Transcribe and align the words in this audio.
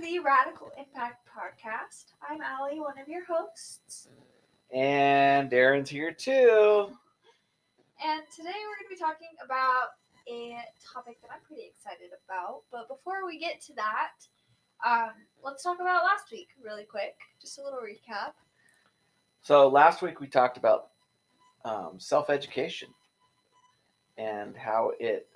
the 0.00 0.18
Radical 0.18 0.72
Impact 0.78 1.28
Podcast. 1.28 2.14
I'm 2.26 2.40
Allie, 2.40 2.80
one 2.80 2.98
of 2.98 3.06
your 3.06 3.22
hosts. 3.26 4.08
And 4.72 5.50
Darren's 5.50 5.90
here 5.90 6.10
too. 6.10 6.88
And 8.02 8.22
today 8.34 8.54
we're 8.64 8.76
going 8.76 8.88
to 8.88 8.94
be 8.94 8.98
talking 8.98 9.28
about 9.44 9.88
a 10.26 10.56
topic 10.82 11.20
that 11.20 11.28
I'm 11.30 11.42
pretty 11.46 11.64
excited 11.66 12.12
about. 12.24 12.62
But 12.72 12.88
before 12.88 13.26
we 13.26 13.38
get 13.38 13.60
to 13.66 13.74
that, 13.74 14.12
um, 14.86 15.10
let's 15.44 15.62
talk 15.62 15.80
about 15.82 16.04
last 16.04 16.32
week 16.32 16.48
really 16.64 16.84
quick. 16.84 17.16
Just 17.38 17.58
a 17.58 17.62
little 17.62 17.80
recap. 17.80 18.32
So 19.42 19.68
last 19.68 20.00
week 20.00 20.18
we 20.18 20.28
talked 20.28 20.56
about 20.56 20.92
um, 21.66 21.96
self-education 21.98 22.88
and 24.16 24.56
how 24.56 24.92
it 24.98 25.28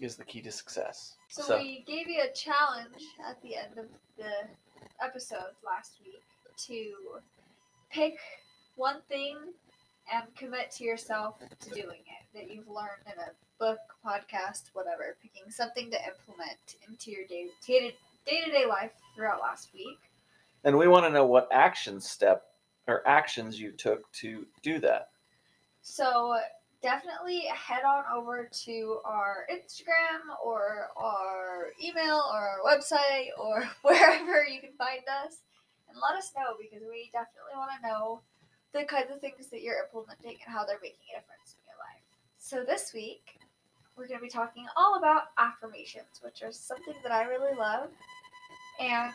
is 0.00 0.16
the 0.16 0.24
key 0.24 0.40
to 0.42 0.52
success. 0.52 1.14
So, 1.28 1.58
we 1.58 1.84
gave 1.86 2.08
you 2.08 2.22
a 2.22 2.32
challenge 2.32 3.02
at 3.28 3.40
the 3.42 3.56
end 3.56 3.78
of 3.78 3.86
the 4.16 4.30
episode 5.02 5.54
last 5.64 5.94
week 6.04 6.22
to 6.66 7.20
pick 7.90 8.18
one 8.76 9.00
thing 9.08 9.36
and 10.12 10.24
commit 10.36 10.70
to 10.72 10.84
yourself 10.84 11.36
to 11.60 11.70
doing 11.70 12.00
it 12.00 12.26
that 12.34 12.50
you've 12.52 12.68
learned 12.68 13.02
in 13.06 13.18
a 13.20 13.30
book, 13.58 13.78
podcast, 14.04 14.70
whatever. 14.72 15.16
Picking 15.22 15.50
something 15.50 15.90
to 15.90 15.98
implement 16.04 16.76
into 16.88 17.10
your 17.10 17.26
day 17.26 17.46
day 17.66 17.92
to 18.44 18.50
day 18.50 18.66
life 18.66 18.92
throughout 19.14 19.40
last 19.40 19.72
week. 19.74 19.98
and 20.64 20.76
we 20.76 20.88
want 20.88 21.04
to 21.06 21.10
know 21.10 21.24
what 21.24 21.48
action 21.52 22.00
step 22.00 22.44
or 22.86 23.06
actions 23.06 23.58
you 23.60 23.70
took 23.70 24.10
to 24.12 24.46
do 24.62 24.78
that. 24.80 25.08
So 25.82 26.36
definitely 26.82 27.44
head 27.54 27.82
on 27.84 28.04
over 28.14 28.48
to 28.64 28.98
our 29.04 29.46
Instagram 29.52 30.20
or 30.44 30.88
our 30.96 31.72
email 31.82 32.22
or 32.32 32.38
our 32.38 32.58
website 32.64 33.28
or 33.38 33.68
wherever 33.82 34.44
you 34.46 34.60
can 34.60 34.72
find 34.78 35.02
us 35.24 35.38
and 35.88 35.98
let 36.00 36.18
us 36.18 36.32
know 36.36 36.54
because 36.58 36.86
we 36.88 37.10
definitely 37.12 37.56
want 37.56 37.70
to 37.80 37.88
know 37.88 38.20
the 38.72 38.84
kinds 38.84 39.10
of 39.10 39.20
things 39.20 39.48
that 39.50 39.62
you're 39.62 39.84
implementing 39.84 40.38
and 40.44 40.54
how 40.54 40.64
they're 40.64 40.78
making 40.82 41.10
a 41.14 41.20
difference 41.20 41.56
in 41.58 41.62
your 41.66 41.78
life. 41.82 42.04
So 42.38 42.64
this 42.64 42.92
week 42.94 43.38
we're 43.96 44.06
going 44.06 44.20
to 44.20 44.24
be 44.24 44.30
talking 44.30 44.66
all 44.76 44.96
about 44.96 45.24
affirmations, 45.38 46.20
which 46.22 46.42
are 46.42 46.52
something 46.52 46.94
that 47.02 47.12
I 47.12 47.24
really 47.24 47.56
love 47.56 47.90
and 48.80 49.12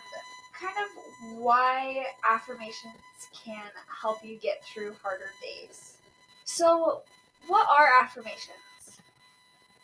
kind 0.59 0.75
of 0.77 1.39
why 1.39 2.05
affirmations 2.29 2.93
can 3.33 3.65
help 4.01 4.23
you 4.23 4.37
get 4.37 4.63
through 4.63 4.93
harder 5.01 5.31
days. 5.41 5.97
So, 6.43 7.01
what 7.47 7.67
are 7.69 8.03
affirmations? 8.03 8.99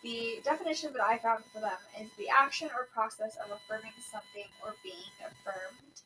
The 0.03 0.41
definition 0.43 0.93
that 0.93 1.03
I 1.03 1.17
found 1.19 1.43
for 1.53 1.61
them 1.61 1.77
is 1.99 2.09
the 2.17 2.27
action 2.29 2.69
or 2.75 2.87
process 2.93 3.37
of 3.37 3.51
affirming 3.51 3.91
something 4.11 4.49
or 4.63 4.73
being 4.83 4.95
affirmed. 5.19 6.01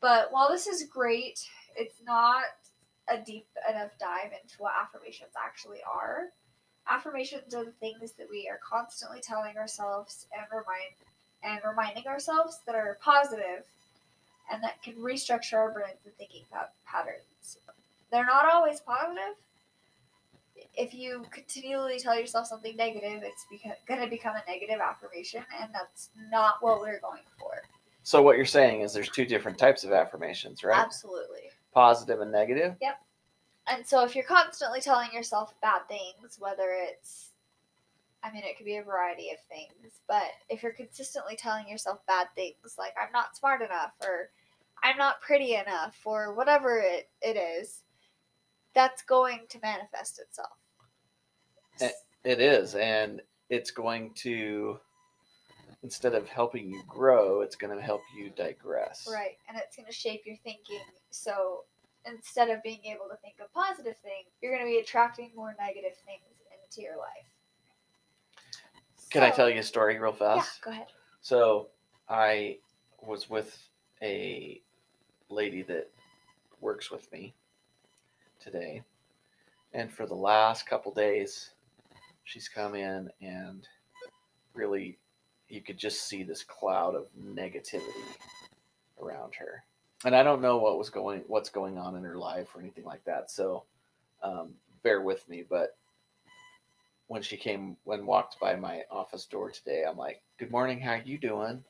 But 0.00 0.32
while 0.32 0.48
this 0.48 0.66
is 0.66 0.84
great, 0.84 1.40
it's 1.76 2.00
not 2.06 2.44
a 3.08 3.18
deep 3.18 3.46
enough 3.68 3.90
dive 3.98 4.30
into 4.32 4.54
what 4.58 4.72
affirmations 4.80 5.32
actually 5.42 5.80
are. 5.82 6.28
Affirmations 6.88 7.54
are 7.54 7.64
the 7.64 7.72
things 7.72 8.12
that 8.12 8.28
we 8.30 8.48
are 8.48 8.58
constantly 8.68 9.20
telling 9.20 9.56
ourselves 9.56 10.26
and 10.32 10.46
remind 10.50 10.94
and 11.44 11.60
reminding 11.68 12.06
ourselves 12.06 12.60
that 12.66 12.76
are 12.76 12.98
positive 13.00 13.64
and 14.52 14.62
that 14.62 14.80
can 14.82 14.94
restructure 14.94 15.54
our 15.54 15.72
brains 15.72 15.98
and 16.04 16.14
thinking 16.14 16.42
patterns. 16.86 17.58
They're 18.12 18.26
not 18.26 18.52
always 18.52 18.80
positive. 18.80 19.34
If 20.74 20.94
you 20.94 21.24
continually 21.30 21.98
tell 21.98 22.18
yourself 22.18 22.46
something 22.46 22.76
negative, 22.76 23.22
it's 23.22 23.46
beca- 23.52 23.76
going 23.86 24.00
to 24.00 24.08
become 24.08 24.34
a 24.36 24.50
negative 24.50 24.80
affirmation, 24.80 25.44
and 25.60 25.70
that's 25.72 26.10
not 26.30 26.56
what 26.60 26.80
we're 26.80 27.00
going 27.00 27.22
for. 27.38 27.62
So 28.02 28.22
what 28.22 28.36
you're 28.36 28.46
saying 28.46 28.80
is 28.80 28.92
there's 28.92 29.08
two 29.08 29.26
different 29.26 29.58
types 29.58 29.84
of 29.84 29.92
affirmations, 29.92 30.64
right? 30.64 30.78
Absolutely. 30.78 31.50
Positive 31.72 32.20
and 32.20 32.32
negative. 32.32 32.74
Yep. 32.80 32.98
And 33.68 33.86
so 33.86 34.04
if 34.04 34.16
you're 34.16 34.24
constantly 34.24 34.80
telling 34.80 35.12
yourself 35.12 35.54
bad 35.62 35.82
things, 35.88 36.36
whether 36.38 36.70
it's 36.72 37.30
I 38.24 38.32
mean 38.32 38.42
it 38.44 38.56
could 38.56 38.66
be 38.66 38.76
a 38.76 38.82
variety 38.82 39.30
of 39.30 39.38
things, 39.48 40.00
but 40.08 40.30
if 40.48 40.62
you're 40.62 40.72
consistently 40.72 41.36
telling 41.36 41.68
yourself 41.68 42.04
bad 42.06 42.28
things 42.34 42.76
like 42.78 42.94
I'm 43.00 43.12
not 43.12 43.36
smart 43.36 43.62
enough 43.62 43.92
or 44.02 44.30
I'm 44.82 44.96
not 44.96 45.20
pretty 45.20 45.54
enough 45.54 45.96
or 46.04 46.34
whatever 46.34 46.78
it, 46.78 47.08
it 47.20 47.36
is, 47.36 47.82
that's 48.74 49.02
going 49.02 49.40
to 49.50 49.58
manifest 49.62 50.18
itself. 50.18 50.56
It 52.24 52.40
is, 52.40 52.74
and 52.74 53.20
it's 53.50 53.70
going 53.70 54.12
to 54.14 54.78
instead 55.82 56.14
of 56.14 56.28
helping 56.28 56.70
you 56.70 56.82
grow, 56.88 57.40
it's 57.40 57.56
going 57.56 57.76
to 57.76 57.82
help 57.82 58.02
you 58.16 58.30
digress. 58.36 59.08
Right. 59.10 59.36
And 59.48 59.58
it's 59.58 59.76
going 59.76 59.86
to 59.86 59.92
shape 59.92 60.22
your 60.24 60.36
thinking. 60.44 60.80
So 61.10 61.64
instead 62.06 62.50
of 62.50 62.62
being 62.62 62.80
able 62.84 63.06
to 63.10 63.16
think 63.16 63.36
of 63.42 63.52
positive 63.52 63.96
things, 63.98 64.28
you're 64.40 64.52
going 64.52 64.64
to 64.64 64.70
be 64.70 64.78
attracting 64.78 65.32
more 65.34 65.54
negative 65.58 65.96
things 66.06 66.22
into 66.64 66.82
your 66.82 66.96
life. 66.96 67.26
Can 69.10 69.22
I 69.22 69.30
tell 69.30 69.50
you 69.50 69.60
a 69.60 69.62
story 69.62 69.98
real 69.98 70.12
fast? 70.12 70.60
Yeah, 70.60 70.64
go 70.64 70.70
ahead. 70.70 70.86
So 71.20 71.68
I 72.08 72.58
was 73.00 73.28
with 73.28 73.58
a 74.02 74.60
lady 75.28 75.62
that 75.62 75.90
works 76.60 76.90
with 76.90 77.10
me 77.12 77.34
today, 78.40 78.82
and 79.74 79.92
for 79.92 80.06
the 80.06 80.14
last 80.14 80.66
couple 80.66 80.92
days, 80.92 81.50
she's 82.24 82.48
come 82.48 82.74
in 82.74 83.10
and 83.20 83.66
really, 84.54 84.98
you 85.48 85.60
could 85.60 85.78
just 85.78 86.06
see 86.08 86.22
this 86.22 86.42
cloud 86.42 86.94
of 86.94 87.06
negativity 87.20 87.82
around 89.00 89.34
her. 89.36 89.64
And 90.04 90.16
I 90.16 90.22
don't 90.22 90.42
know 90.42 90.58
what 90.58 90.78
was 90.78 90.90
going, 90.90 91.22
what's 91.26 91.50
going 91.50 91.78
on 91.78 91.96
in 91.96 92.04
her 92.04 92.16
life 92.16 92.48
or 92.54 92.60
anything 92.60 92.84
like 92.84 93.04
that. 93.04 93.30
So 93.30 93.64
um, 94.22 94.54
bear 94.82 95.00
with 95.00 95.28
me, 95.28 95.44
but 95.48 95.76
when 97.12 97.20
she 97.20 97.36
came 97.36 97.76
when 97.84 98.06
walked 98.06 98.40
by 98.40 98.56
my 98.56 98.84
office 98.90 99.26
door 99.26 99.50
today 99.50 99.84
i'm 99.86 99.98
like 99.98 100.22
good 100.38 100.50
morning 100.50 100.80
how 100.80 100.94
you 100.94 101.18
doing 101.18 101.62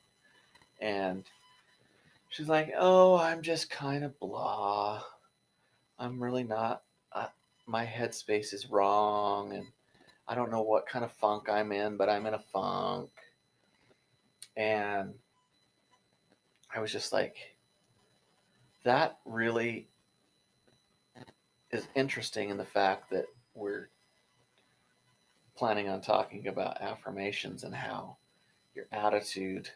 and 0.79 1.25
she's 2.29 2.47
like 2.47 2.73
oh 2.77 3.17
i'm 3.17 3.41
just 3.41 3.69
kind 3.69 4.05
of 4.05 4.17
blah 4.21 5.03
i'm 5.99 6.23
really 6.23 6.45
not 6.45 6.83
uh, 7.11 7.27
my 7.65 7.85
headspace 7.85 8.53
is 8.53 8.71
wrong 8.71 9.51
and 9.51 9.67
i 10.27 10.35
don't 10.35 10.51
know 10.51 10.61
what 10.61 10.87
kind 10.87 11.05
of 11.05 11.11
funk 11.11 11.49
i'm 11.49 11.71
in 11.71 11.97
but 11.97 12.09
i'm 12.09 12.25
in 12.25 12.33
a 12.33 12.39
funk 12.39 13.09
and 14.57 15.13
i 16.73 16.79
was 16.79 16.91
just 16.91 17.13
like 17.13 17.35
that 18.83 19.17
really 19.25 19.87
is 21.71 21.87
interesting 21.95 22.49
in 22.49 22.57
the 22.57 22.65
fact 22.65 23.09
that 23.09 23.25
we're 23.55 23.89
planning 25.55 25.89
on 25.89 26.01
talking 26.01 26.47
about 26.47 26.81
affirmations 26.81 27.63
and 27.63 27.73
how 27.73 28.17
your 28.75 28.85
attitude, 28.91 29.69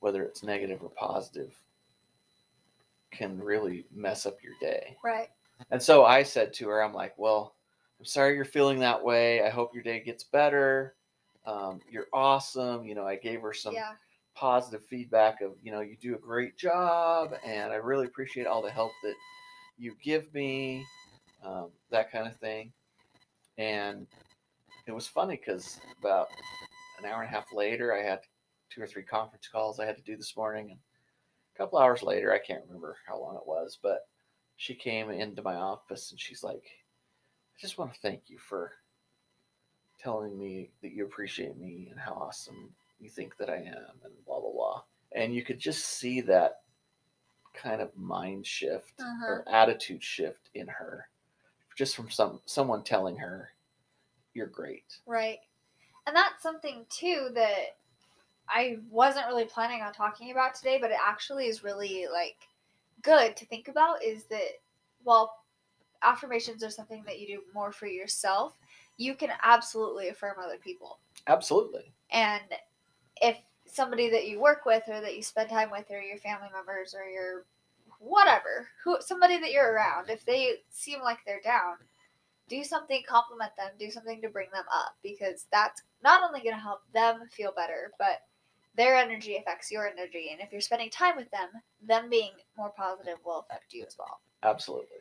whether 0.00 0.22
it's 0.22 0.42
negative 0.42 0.82
or 0.82 0.90
positive, 0.90 1.54
can 3.10 3.38
really 3.38 3.86
mess 3.94 4.26
up 4.26 4.38
your 4.42 4.54
day. 4.60 4.96
Right. 5.04 5.28
And 5.70 5.82
so 5.82 6.04
I 6.04 6.22
said 6.22 6.52
to 6.54 6.68
her, 6.68 6.82
I'm 6.82 6.94
like, 6.94 7.14
well, 7.18 7.54
I'm 8.02 8.06
sorry 8.06 8.34
you're 8.34 8.44
feeling 8.44 8.80
that 8.80 9.04
way. 9.04 9.44
I 9.44 9.48
hope 9.48 9.72
your 9.72 9.84
day 9.84 10.00
gets 10.00 10.24
better. 10.24 10.96
Um, 11.46 11.78
you're 11.88 12.08
awesome. 12.12 12.84
You 12.84 12.96
know, 12.96 13.06
I 13.06 13.14
gave 13.14 13.42
her 13.42 13.52
some 13.52 13.74
yeah. 13.74 13.92
positive 14.34 14.84
feedback 14.84 15.40
of, 15.40 15.52
you 15.62 15.70
know, 15.70 15.82
you 15.82 15.96
do 15.96 16.16
a 16.16 16.18
great 16.18 16.58
job 16.58 17.32
and 17.46 17.70
I 17.70 17.76
really 17.76 18.06
appreciate 18.06 18.48
all 18.48 18.60
the 18.60 18.72
help 18.72 18.90
that 19.04 19.14
you 19.78 19.94
give 20.02 20.34
me, 20.34 20.84
um, 21.44 21.68
that 21.92 22.10
kind 22.10 22.26
of 22.26 22.36
thing. 22.38 22.72
And 23.56 24.08
it 24.88 24.92
was 24.92 25.06
funny 25.06 25.36
because 25.36 25.78
about 26.00 26.26
an 26.98 27.04
hour 27.04 27.22
and 27.22 27.30
a 27.30 27.32
half 27.32 27.52
later, 27.52 27.94
I 27.94 28.02
had 28.02 28.18
two 28.68 28.82
or 28.82 28.88
three 28.88 29.04
conference 29.04 29.46
calls 29.46 29.78
I 29.78 29.86
had 29.86 29.96
to 29.96 30.02
do 30.02 30.16
this 30.16 30.36
morning. 30.36 30.72
And 30.72 30.80
a 31.54 31.56
couple 31.56 31.78
hours 31.78 32.02
later, 32.02 32.32
I 32.32 32.44
can't 32.44 32.64
remember 32.66 32.96
how 33.06 33.20
long 33.20 33.36
it 33.36 33.46
was, 33.46 33.78
but 33.80 34.00
she 34.56 34.74
came 34.74 35.08
into 35.12 35.40
my 35.40 35.54
office 35.54 36.10
and 36.10 36.18
she's 36.18 36.42
like, 36.42 36.64
I 37.56 37.60
just 37.60 37.78
want 37.78 37.92
to 37.94 38.00
thank 38.00 38.28
you 38.28 38.38
for 38.38 38.72
telling 39.98 40.36
me 40.38 40.70
that 40.82 40.92
you 40.92 41.04
appreciate 41.04 41.56
me 41.56 41.88
and 41.90 42.00
how 42.00 42.12
awesome 42.14 42.70
you 43.00 43.08
think 43.08 43.36
that 43.36 43.48
I 43.50 43.56
am 43.56 44.00
and 44.04 44.12
blah, 44.26 44.40
blah, 44.40 44.50
blah. 44.52 44.82
And 45.12 45.34
you 45.34 45.42
could 45.44 45.58
just 45.58 45.84
see 45.86 46.20
that 46.22 46.62
kind 47.54 47.80
of 47.82 47.96
mind 47.96 48.46
shift 48.46 48.94
Uh-huh. 49.00 49.26
or 49.26 49.48
attitude 49.48 50.02
shift 50.02 50.48
in 50.54 50.66
her 50.66 51.06
just 51.76 51.94
from 51.94 52.10
some 52.10 52.40
someone 52.46 52.82
telling 52.82 53.16
her 53.16 53.50
you're 54.34 54.46
great. 54.46 54.98
Right. 55.06 55.38
And 56.06 56.16
that's 56.16 56.42
something 56.42 56.86
too 56.88 57.28
that 57.34 57.76
I 58.48 58.78
wasn't 58.90 59.26
really 59.26 59.44
planning 59.44 59.82
on 59.82 59.92
talking 59.92 60.30
about 60.32 60.54
today, 60.54 60.78
but 60.80 60.90
it 60.90 60.96
actually 61.02 61.46
is 61.46 61.62
really 61.62 62.06
like 62.12 62.36
good 63.02 63.36
to 63.36 63.46
think 63.46 63.68
about 63.68 64.02
is 64.02 64.24
that 64.24 64.60
while 65.04 65.41
affirmations 66.04 66.62
are 66.62 66.70
something 66.70 67.02
that 67.06 67.20
you 67.20 67.26
do 67.26 67.42
more 67.54 67.72
for 67.72 67.86
yourself, 67.86 68.54
you 68.96 69.14
can 69.14 69.30
absolutely 69.42 70.08
affirm 70.08 70.36
other 70.42 70.58
people. 70.58 70.98
Absolutely. 71.26 71.92
And 72.10 72.42
if 73.20 73.36
somebody 73.66 74.10
that 74.10 74.28
you 74.28 74.40
work 74.40 74.66
with 74.66 74.82
or 74.88 75.00
that 75.00 75.16
you 75.16 75.22
spend 75.22 75.48
time 75.48 75.70
with 75.70 75.90
or 75.90 76.00
your 76.00 76.18
family 76.18 76.48
members 76.52 76.94
or 76.94 77.04
your 77.04 77.44
whatever, 77.98 78.68
who 78.84 78.96
somebody 79.00 79.38
that 79.38 79.52
you're 79.52 79.72
around, 79.72 80.10
if 80.10 80.24
they 80.24 80.54
seem 80.70 81.00
like 81.00 81.18
they're 81.24 81.40
down, 81.42 81.76
do 82.48 82.64
something 82.64 83.02
compliment 83.08 83.52
them, 83.56 83.70
do 83.78 83.90
something 83.90 84.20
to 84.20 84.28
bring 84.28 84.48
them 84.52 84.64
up 84.72 84.96
because 85.02 85.46
that's 85.52 85.82
not 86.02 86.22
only 86.22 86.40
going 86.40 86.54
to 86.54 86.60
help 86.60 86.80
them 86.92 87.20
feel 87.30 87.52
better, 87.56 87.92
but 87.98 88.22
their 88.76 88.96
energy 88.96 89.36
affects 89.36 89.70
your 89.70 89.86
energy 89.86 90.30
and 90.32 90.40
if 90.40 90.50
you're 90.50 90.60
spending 90.60 90.90
time 90.90 91.16
with 91.16 91.30
them, 91.30 91.48
them 91.86 92.10
being 92.10 92.32
more 92.56 92.72
positive 92.76 93.18
will 93.24 93.46
affect 93.48 93.72
you 93.72 93.84
as 93.86 93.96
well. 93.98 94.20
Absolutely. 94.42 94.98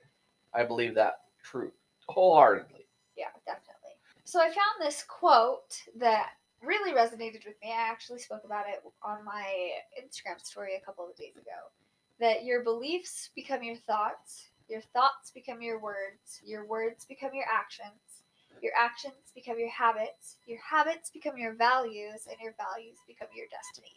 I 0.53 0.63
believe 0.63 0.95
that 0.95 1.21
true 1.43 1.71
wholeheartedly. 2.07 2.85
Yeah, 3.17 3.27
definitely. 3.45 3.95
So 4.23 4.39
I 4.39 4.47
found 4.47 4.79
this 4.79 5.03
quote 5.07 5.81
that 5.97 6.31
really 6.61 6.93
resonated 6.93 7.45
with 7.45 7.55
me. 7.61 7.71
I 7.71 7.89
actually 7.89 8.19
spoke 8.19 8.43
about 8.45 8.65
it 8.67 8.81
on 9.03 9.25
my 9.25 9.71
Instagram 9.99 10.39
story 10.43 10.75
a 10.75 10.85
couple 10.85 11.07
of 11.07 11.15
days 11.15 11.35
ago. 11.35 11.71
That 12.19 12.45
your 12.45 12.63
beliefs 12.63 13.31
become 13.35 13.63
your 13.63 13.77
thoughts, 13.77 14.49
your 14.67 14.81
thoughts 14.93 15.31
become 15.31 15.61
your 15.61 15.79
words, 15.79 16.39
your 16.45 16.65
words 16.65 17.05
become 17.05 17.31
your 17.33 17.45
actions, 17.51 18.23
your 18.61 18.73
actions 18.77 19.31
become 19.33 19.57
your 19.57 19.71
habits, 19.71 20.37
your 20.45 20.59
habits 20.61 21.09
become 21.09 21.37
your 21.37 21.53
values, 21.55 22.27
and 22.29 22.37
your 22.41 22.53
values 22.57 22.97
become 23.07 23.27
your 23.35 23.47
destiny. 23.49 23.95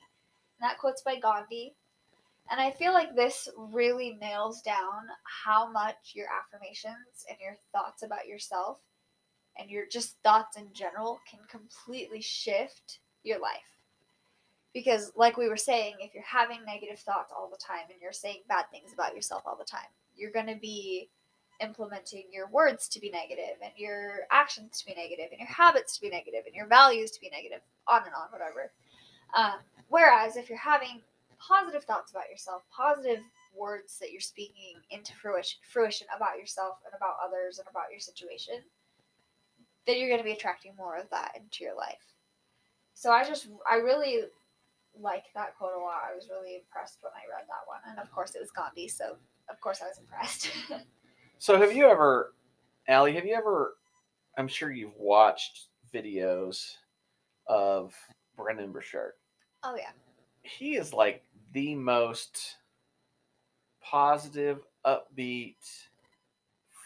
And 0.58 0.68
that 0.68 0.78
quote's 0.78 1.02
by 1.02 1.16
Gandhi. 1.20 1.74
And 2.50 2.61
I 2.61 2.70
feel 2.70 2.93
like 2.93 3.14
this 3.14 3.49
really 3.56 4.19
nails 4.20 4.61
down 4.61 5.06
how 5.25 5.70
much 5.70 6.12
your 6.14 6.26
affirmations 6.26 7.25
and 7.29 7.38
your 7.41 7.56
thoughts 7.73 8.02
about 8.02 8.29
yourself 8.29 8.81
and 9.58 9.70
your 9.70 9.87
just 9.87 10.17
thoughts 10.23 10.56
in 10.56 10.69
general 10.73 11.20
can 11.31 11.41
completely 11.49 12.20
shift 12.20 12.99
your 13.23 13.41
life. 13.41 13.61
Because, 14.75 15.12
like 15.17 15.37
we 15.37 15.49
were 15.49 15.56
saying, 15.56 15.94
if 16.00 16.12
you're 16.14 16.25
having 16.25 16.58
negative 16.67 16.99
thoughts 16.99 17.32
all 17.35 17.49
the 17.49 17.64
time 17.64 17.85
and 17.91 18.00
you're 18.02 18.12
saying 18.12 18.41
bad 18.49 18.64
things 18.70 18.93
about 18.93 19.14
yourself 19.14 19.43
all 19.46 19.56
the 19.56 19.64
time, 19.64 19.88
you're 20.17 20.32
going 20.32 20.49
to 20.49 20.56
be 20.56 21.08
implementing 21.61 22.25
your 22.32 22.49
words 22.49 22.88
to 22.88 23.00
be 23.00 23.08
negative 23.11 23.56
and 23.62 23.73
your 23.76 24.26
actions 24.32 24.81
to 24.81 24.87
be 24.87 24.94
negative 24.94 25.26
and 25.31 25.38
your 25.38 25.49
habits 25.49 25.94
to 25.94 26.00
be 26.00 26.11
negative 26.11 26.43
and 26.46 26.55
your 26.55 26.67
values 26.67 27.12
to 27.12 27.20
be 27.20 27.31
negative, 27.31 27.61
on 27.87 28.02
and 28.02 28.14
on, 28.14 28.26
whatever. 28.31 28.73
Um, 29.37 29.61
whereas 29.88 30.37
if 30.37 30.49
you're 30.49 30.58
having 30.58 31.00
positive 31.46 31.85
thoughts 31.85 32.11
about 32.11 32.31
yourself, 32.31 32.62
positive 32.75 33.20
words 33.55 33.99
that 34.00 34.11
you're 34.11 34.20
speaking 34.20 34.75
into 34.91 35.14
fruition, 35.14 35.58
fruition 35.62 36.06
about 36.14 36.38
yourself 36.38 36.79
and 36.85 36.94
about 36.96 37.17
others 37.25 37.58
and 37.58 37.69
about 37.70 37.91
your 37.91 38.00
situation, 38.00 38.62
then 39.87 39.99
you're 39.99 40.08
going 40.08 40.20
to 40.20 40.25
be 40.25 40.32
attracting 40.32 40.75
more 40.76 40.96
of 40.96 41.08
that 41.11 41.32
into 41.37 41.64
your 41.64 41.76
life. 41.76 42.14
So 42.94 43.11
I 43.11 43.25
just, 43.25 43.49
I 43.70 43.76
really 43.76 44.23
like 44.99 45.25
that 45.35 45.56
quote 45.56 45.75
a 45.76 45.81
lot. 45.81 46.02
I 46.11 46.14
was 46.14 46.29
really 46.31 46.56
impressed 46.56 46.99
when 47.02 47.12
I 47.12 47.29
read 47.31 47.46
that 47.49 47.67
one. 47.67 47.81
And 47.88 47.99
of 47.99 48.11
course, 48.12 48.35
it 48.35 48.41
was 48.41 48.50
Gandhi. 48.50 48.88
So, 48.88 49.17
of 49.50 49.61
course, 49.61 49.81
I 49.82 49.88
was 49.88 49.99
impressed. 49.99 50.50
so, 51.38 51.58
have 51.58 51.75
you 51.75 51.87
ever, 51.87 52.35
Allie, 52.88 53.14
have 53.14 53.26
you 53.26 53.35
ever, 53.35 53.75
I'm 54.38 54.49
sure 54.49 54.70
you've 54.73 54.96
watched 54.96 55.69
videos 55.94 56.76
of 57.46 57.94
Brendon 58.37 58.73
Burchard. 58.73 59.12
Oh, 59.62 59.76
yeah. 59.76 59.91
He 60.43 60.76
is 60.76 60.93
like 60.93 61.23
the 61.54 61.74
most 61.74 62.56
positive, 63.80 64.58
upbeat, 64.84 65.54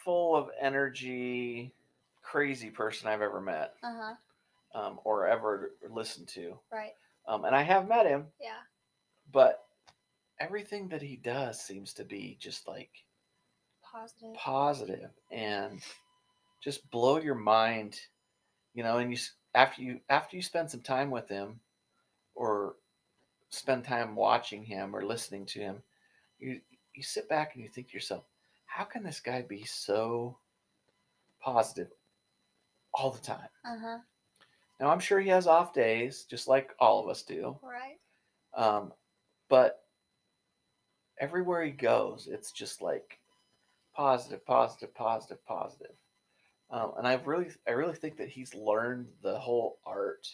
full 0.05 0.37
of 0.37 0.51
energy, 0.61 1.73
crazy 2.23 2.71
person 2.71 3.09
I've 3.09 3.23
ever 3.23 3.41
met. 3.41 3.75
Uh-huh. 3.83 4.15
Um, 4.75 5.01
or 5.03 5.27
ever 5.27 5.73
listened 5.91 6.29
to. 6.29 6.59
Right. 6.71 6.93
Um, 7.27 7.45
and 7.45 7.57
I 7.57 7.63
have 7.63 7.89
met 7.89 8.07
him. 8.07 8.27
Yeah. 8.41 8.61
But 9.33 9.65
everything 10.39 10.89
that 10.89 11.03
he 11.03 11.17
does 11.17 11.59
seems 11.59 11.95
to 11.95 12.05
be 12.05 12.37
just 12.39 12.69
like 12.69 12.91
positive, 13.83 14.35
positive, 14.35 15.11
and 15.33 15.81
just 16.63 16.89
blow 16.91 17.19
your 17.19 17.35
mind. 17.35 17.99
You 18.75 18.83
know, 18.83 18.99
and 18.99 19.11
you 19.11 19.19
after 19.55 19.83
you 19.83 20.01
after 20.09 20.37
you 20.37 20.43
spend 20.43 20.71
some 20.71 20.83
time 20.83 21.11
with 21.11 21.29
him, 21.29 21.61
or 22.35 22.75
spend 23.51 23.85
time 23.85 24.15
watching 24.15 24.63
him 24.63 24.95
or 24.95 25.05
listening 25.05 25.47
to 25.47 25.61
him, 25.61 25.83
you 26.39 26.61
you 26.95 27.03
sit 27.03 27.29
back 27.29 27.55
and 27.55 27.63
you 27.63 27.71
think 27.71 27.89
to 27.89 27.95
yourself, 27.95 28.25
how 28.67 28.85
can 28.85 29.03
this 29.03 29.21
guy 29.21 29.43
be 29.43 29.65
so 29.65 30.37
positive 31.41 31.89
all 32.93 33.11
the 33.11 33.21
time. 33.21 33.49
Uh-huh. 33.65 33.99
Now 34.81 34.89
I'm 34.91 35.01
sure 35.01 35.21
he 35.21 35.31
has 35.31 35.47
off 35.47 35.73
days, 35.73 36.25
just 36.29 36.49
like 36.49 36.75
all 36.79 37.03
of 37.03 37.09
us 37.09 37.23
do. 37.23 37.57
Right. 37.63 37.99
Um, 38.55 38.93
but 39.49 39.83
everywhere 41.21 41.65
he 41.65 41.71
goes, 41.71 42.29
it's 42.31 42.53
just 42.53 42.83
like 42.83 43.19
positive, 43.95 44.45
positive, 44.47 44.95
positive, 44.95 45.45
positive. 45.47 45.97
Um, 46.71 46.93
and 46.99 47.07
I 47.07 47.15
really, 47.25 47.49
I 47.67 47.73
really 47.73 47.95
think 47.95 48.19
that 48.19 48.29
he's 48.29 48.55
learned 48.55 49.09
the 49.23 49.39
whole 49.39 49.79
art 49.87 50.29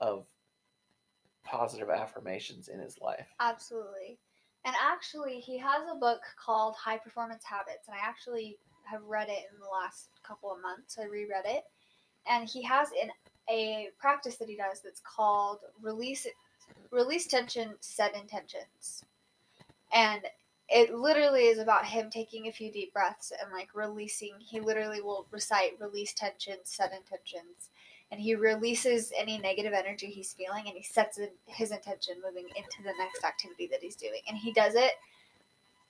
of 0.00 0.26
positive 1.50 1.90
affirmations 1.90 2.68
in 2.68 2.78
his 2.78 3.00
life. 3.00 3.28
Absolutely. 3.40 4.18
And 4.64 4.74
actually, 4.82 5.40
he 5.40 5.56
has 5.58 5.82
a 5.90 5.98
book 5.98 6.20
called 6.42 6.74
High 6.76 6.98
Performance 6.98 7.44
Habits, 7.44 7.88
and 7.88 7.96
I 7.96 8.06
actually 8.06 8.58
have 8.84 9.02
read 9.04 9.28
it 9.28 9.46
in 9.52 9.58
the 9.60 9.68
last 9.68 10.10
couple 10.22 10.52
of 10.52 10.60
months. 10.60 10.98
I 11.00 11.04
reread 11.04 11.44
it, 11.46 11.64
and 12.28 12.48
he 12.48 12.62
has 12.62 12.88
in 12.90 13.10
a 13.48 13.88
practice 13.98 14.36
that 14.36 14.48
he 14.48 14.56
does 14.56 14.80
that's 14.82 15.00
called 15.00 15.58
release 15.80 16.26
release 16.90 17.26
tension, 17.26 17.74
set 17.80 18.14
intentions, 18.14 19.04
and 19.92 20.22
it 20.68 20.94
literally 20.94 21.44
is 21.44 21.58
about 21.58 21.86
him 21.86 22.10
taking 22.10 22.46
a 22.46 22.52
few 22.52 22.70
deep 22.70 22.92
breaths 22.92 23.32
and 23.42 23.50
like 23.52 23.68
releasing. 23.74 24.34
He 24.38 24.60
literally 24.60 25.00
will 25.00 25.26
recite 25.30 25.80
release 25.80 26.12
tension, 26.12 26.56
set 26.64 26.92
intentions, 26.92 27.70
and 28.10 28.20
he 28.20 28.34
releases 28.34 29.12
any 29.16 29.38
negative 29.38 29.72
energy 29.72 30.06
he's 30.06 30.32
feeling 30.32 30.64
and 30.66 30.76
he 30.76 30.82
sets 30.82 31.18
his 31.46 31.70
intention 31.70 32.14
moving 32.24 32.48
into 32.56 32.82
the 32.82 32.92
next 32.98 33.24
activity 33.24 33.68
that 33.70 33.82
he's 33.82 33.96
doing. 33.96 34.20
And 34.28 34.36
he 34.36 34.52
does 34.52 34.74
it 34.74 34.92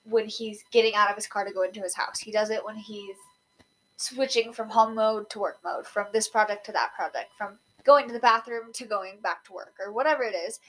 when 0.03 0.27
he's 0.27 0.63
getting 0.71 0.95
out 0.95 1.09
of 1.09 1.15
his 1.15 1.27
car 1.27 1.45
to 1.45 1.53
go 1.53 1.63
into 1.63 1.81
his 1.81 1.95
house. 1.95 2.19
He 2.19 2.31
does 2.31 2.49
it 2.49 2.65
when 2.65 2.75
he's 2.75 3.15
switching 3.97 4.51
from 4.53 4.69
home 4.69 4.95
mode 4.95 5.29
to 5.29 5.39
work 5.39 5.59
mode, 5.63 5.85
from 5.85 6.07
this 6.11 6.27
project 6.27 6.65
to 6.65 6.71
that 6.71 6.93
project, 6.95 7.31
from 7.37 7.59
going 7.85 8.07
to 8.07 8.13
the 8.13 8.19
bathroom 8.19 8.71
to 8.73 8.85
going 8.85 9.19
back 9.21 9.43
to 9.45 9.53
work, 9.53 9.73
or 9.79 9.91
whatever 9.91 10.23
it 10.23 10.35
is. 10.35 10.59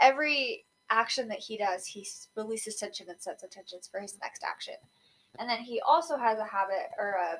Every 0.00 0.64
action 0.90 1.28
that 1.28 1.38
he 1.38 1.56
does, 1.56 1.86
he 1.86 2.06
releases 2.36 2.76
tension 2.76 3.06
and 3.08 3.20
sets 3.20 3.42
intentions 3.42 3.88
for 3.90 4.00
his 4.00 4.18
next 4.20 4.44
action. 4.44 4.74
And 5.38 5.48
then 5.48 5.60
he 5.60 5.80
also 5.86 6.16
has 6.16 6.38
a 6.38 6.44
habit, 6.44 6.90
or 6.98 7.10
a, 7.12 7.38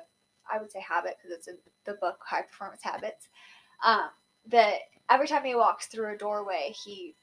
I 0.51 0.59
would 0.59 0.71
say 0.71 0.79
habit 0.79 1.17
because 1.17 1.37
it's 1.37 1.47
in 1.47 1.57
the 1.85 1.93
book 1.93 2.19
High 2.25 2.43
Performance 2.43 2.81
Habits, 2.83 3.27
um, 3.83 4.09
that 4.47 4.75
every 5.09 5.27
time 5.27 5.43
he 5.43 5.55
walks 5.55 5.87
through 5.87 6.13
a 6.13 6.17
doorway, 6.17 6.73
he 6.83 7.15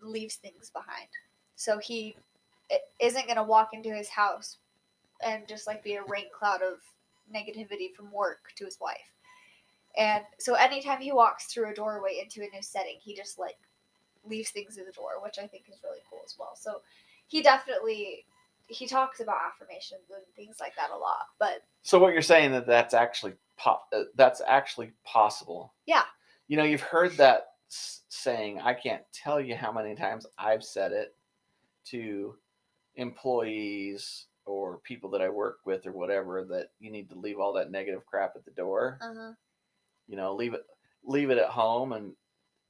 leaves 0.00 0.36
things 0.36 0.70
behind. 0.70 1.08
So 1.56 1.78
he 1.78 2.16
isn't 3.00 3.26
going 3.26 3.36
to 3.36 3.42
walk 3.42 3.70
into 3.72 3.94
his 3.94 4.08
house 4.08 4.58
and 5.24 5.46
just 5.48 5.66
like 5.66 5.82
be 5.82 5.94
a 5.94 6.02
rain 6.08 6.26
cloud 6.36 6.60
of 6.62 6.78
negativity 7.34 7.92
from 7.94 8.12
work 8.12 8.52
to 8.56 8.64
his 8.64 8.78
wife. 8.80 8.96
And 9.96 10.24
so 10.38 10.54
anytime 10.54 11.00
he 11.00 11.12
walks 11.12 11.46
through 11.46 11.70
a 11.70 11.74
doorway 11.74 12.20
into 12.22 12.40
a 12.40 12.52
new 12.52 12.62
setting, 12.62 12.96
he 13.00 13.14
just 13.14 13.38
like 13.38 13.56
leaves 14.28 14.50
things 14.50 14.76
in 14.76 14.86
the 14.86 14.92
door, 14.92 15.22
which 15.22 15.38
I 15.38 15.46
think 15.46 15.64
is 15.68 15.78
really 15.84 16.00
cool 16.10 16.22
as 16.24 16.34
well. 16.38 16.52
So 16.56 16.80
he 17.28 17.42
definitely 17.42 18.24
he 18.66 18.86
talks 18.86 19.20
about 19.20 19.36
affirmations 19.46 20.10
and 20.10 20.24
things 20.34 20.56
like 20.58 20.74
that 20.76 20.90
a 20.90 20.96
lot. 20.96 21.26
But 21.38 21.62
so 21.82 21.98
what 21.98 22.12
you're 22.12 22.22
saying 22.22 22.52
that 22.52 22.66
that's 22.66 22.94
actually 22.94 23.34
po- 23.58 23.80
uh, 23.92 24.04
that's 24.14 24.40
actually 24.46 24.92
possible. 25.04 25.74
Yeah. 25.86 26.04
You 26.48 26.56
know, 26.56 26.64
you've 26.64 26.80
heard 26.80 27.16
that 27.16 27.48
saying. 27.68 28.60
I 28.60 28.74
can't 28.74 29.02
tell 29.12 29.40
you 29.40 29.56
how 29.56 29.72
many 29.72 29.94
times 29.94 30.26
I've 30.38 30.64
said 30.64 30.92
it 30.92 31.14
to 31.86 32.34
employees 32.96 34.26
or 34.46 34.78
people 34.78 35.10
that 35.10 35.22
I 35.22 35.28
work 35.28 35.58
with 35.64 35.86
or 35.86 35.92
whatever 35.92 36.44
that 36.50 36.68
you 36.78 36.90
need 36.90 37.08
to 37.10 37.18
leave 37.18 37.38
all 37.38 37.52
that 37.54 37.70
negative 37.70 38.04
crap 38.06 38.32
at 38.36 38.44
the 38.44 38.50
door. 38.50 38.98
Uh-huh. 39.00 39.32
You 40.06 40.16
know, 40.16 40.34
leave 40.34 40.54
it 40.54 40.64
leave 41.06 41.30
it 41.30 41.38
at 41.38 41.48
home 41.48 41.92
and 41.92 42.12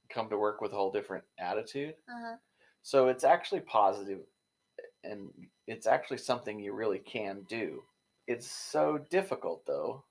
come 0.09 0.29
to 0.29 0.37
work 0.37 0.61
with 0.61 0.73
a 0.73 0.75
whole 0.75 0.91
different 0.91 1.23
attitude. 1.39 1.95
Uh-huh. 2.09 2.35
So 2.81 3.07
it's 3.07 3.23
actually 3.23 3.61
positive 3.61 4.19
and 5.03 5.29
it's 5.67 5.87
actually 5.87 6.17
something 6.17 6.59
you 6.59 6.73
really 6.73 6.99
can 6.99 7.43
do. 7.47 7.83
It's 8.27 8.49
so 8.49 8.99
difficult 9.09 9.65
though. 9.65 10.03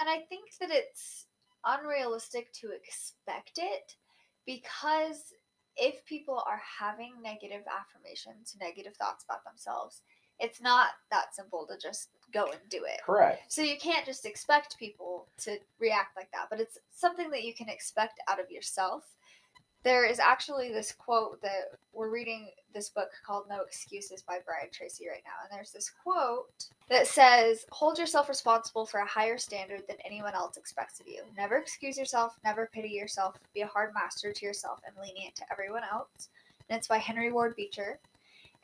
And 0.00 0.08
I 0.08 0.20
think 0.28 0.50
that 0.60 0.70
it's 0.70 1.26
unrealistic 1.64 2.52
to 2.54 2.70
expect 2.72 3.52
it 3.58 3.94
because 4.46 5.32
if 5.76 6.04
people 6.04 6.42
are 6.46 6.60
having 6.80 7.14
negative 7.22 7.62
affirmations, 7.66 8.56
negative 8.60 8.94
thoughts 8.96 9.24
about 9.24 9.44
themselves, 9.44 10.02
it's 10.38 10.60
not 10.60 10.88
that 11.10 11.34
simple 11.34 11.66
to 11.66 11.78
just 11.78 12.08
go 12.32 12.46
and 12.46 12.60
do 12.68 12.84
it. 12.84 13.00
Correct. 13.04 13.44
So 13.48 13.62
you 13.62 13.76
can't 13.78 14.04
just 14.04 14.26
expect 14.26 14.78
people 14.78 15.28
to 15.42 15.58
react 15.78 16.16
like 16.16 16.30
that, 16.32 16.46
but 16.50 16.60
it's 16.60 16.78
something 16.94 17.30
that 17.30 17.44
you 17.44 17.54
can 17.54 17.68
expect 17.68 18.20
out 18.28 18.40
of 18.40 18.50
yourself 18.50 19.04
there 19.84 20.04
is 20.04 20.18
actually 20.18 20.72
this 20.72 20.92
quote 20.92 21.40
that 21.42 21.72
we're 21.92 22.10
reading 22.10 22.48
this 22.72 22.88
book 22.88 23.10
called 23.26 23.44
No 23.48 23.62
Excuses 23.62 24.22
by 24.22 24.38
Brian 24.44 24.68
Tracy 24.72 25.08
right 25.08 25.22
now. 25.24 25.32
And 25.42 25.56
there's 25.56 25.72
this 25.72 25.90
quote 26.02 26.66
that 26.88 27.06
says, 27.06 27.66
Hold 27.70 27.98
yourself 27.98 28.28
responsible 28.28 28.86
for 28.86 29.00
a 29.00 29.06
higher 29.06 29.38
standard 29.38 29.82
than 29.88 29.96
anyone 30.04 30.34
else 30.34 30.56
expects 30.56 31.00
of 31.00 31.08
you. 31.08 31.22
Never 31.36 31.56
excuse 31.56 31.98
yourself, 31.98 32.36
never 32.44 32.70
pity 32.72 32.90
yourself, 32.90 33.36
be 33.54 33.62
a 33.62 33.66
hard 33.66 33.92
master 33.92 34.32
to 34.32 34.46
yourself 34.46 34.80
and 34.86 34.94
lenient 34.96 35.34
to 35.36 35.44
everyone 35.50 35.82
else. 35.90 36.28
And 36.68 36.78
it's 36.78 36.88
by 36.88 36.98
Henry 36.98 37.32
Ward 37.32 37.56
Beecher. 37.56 37.98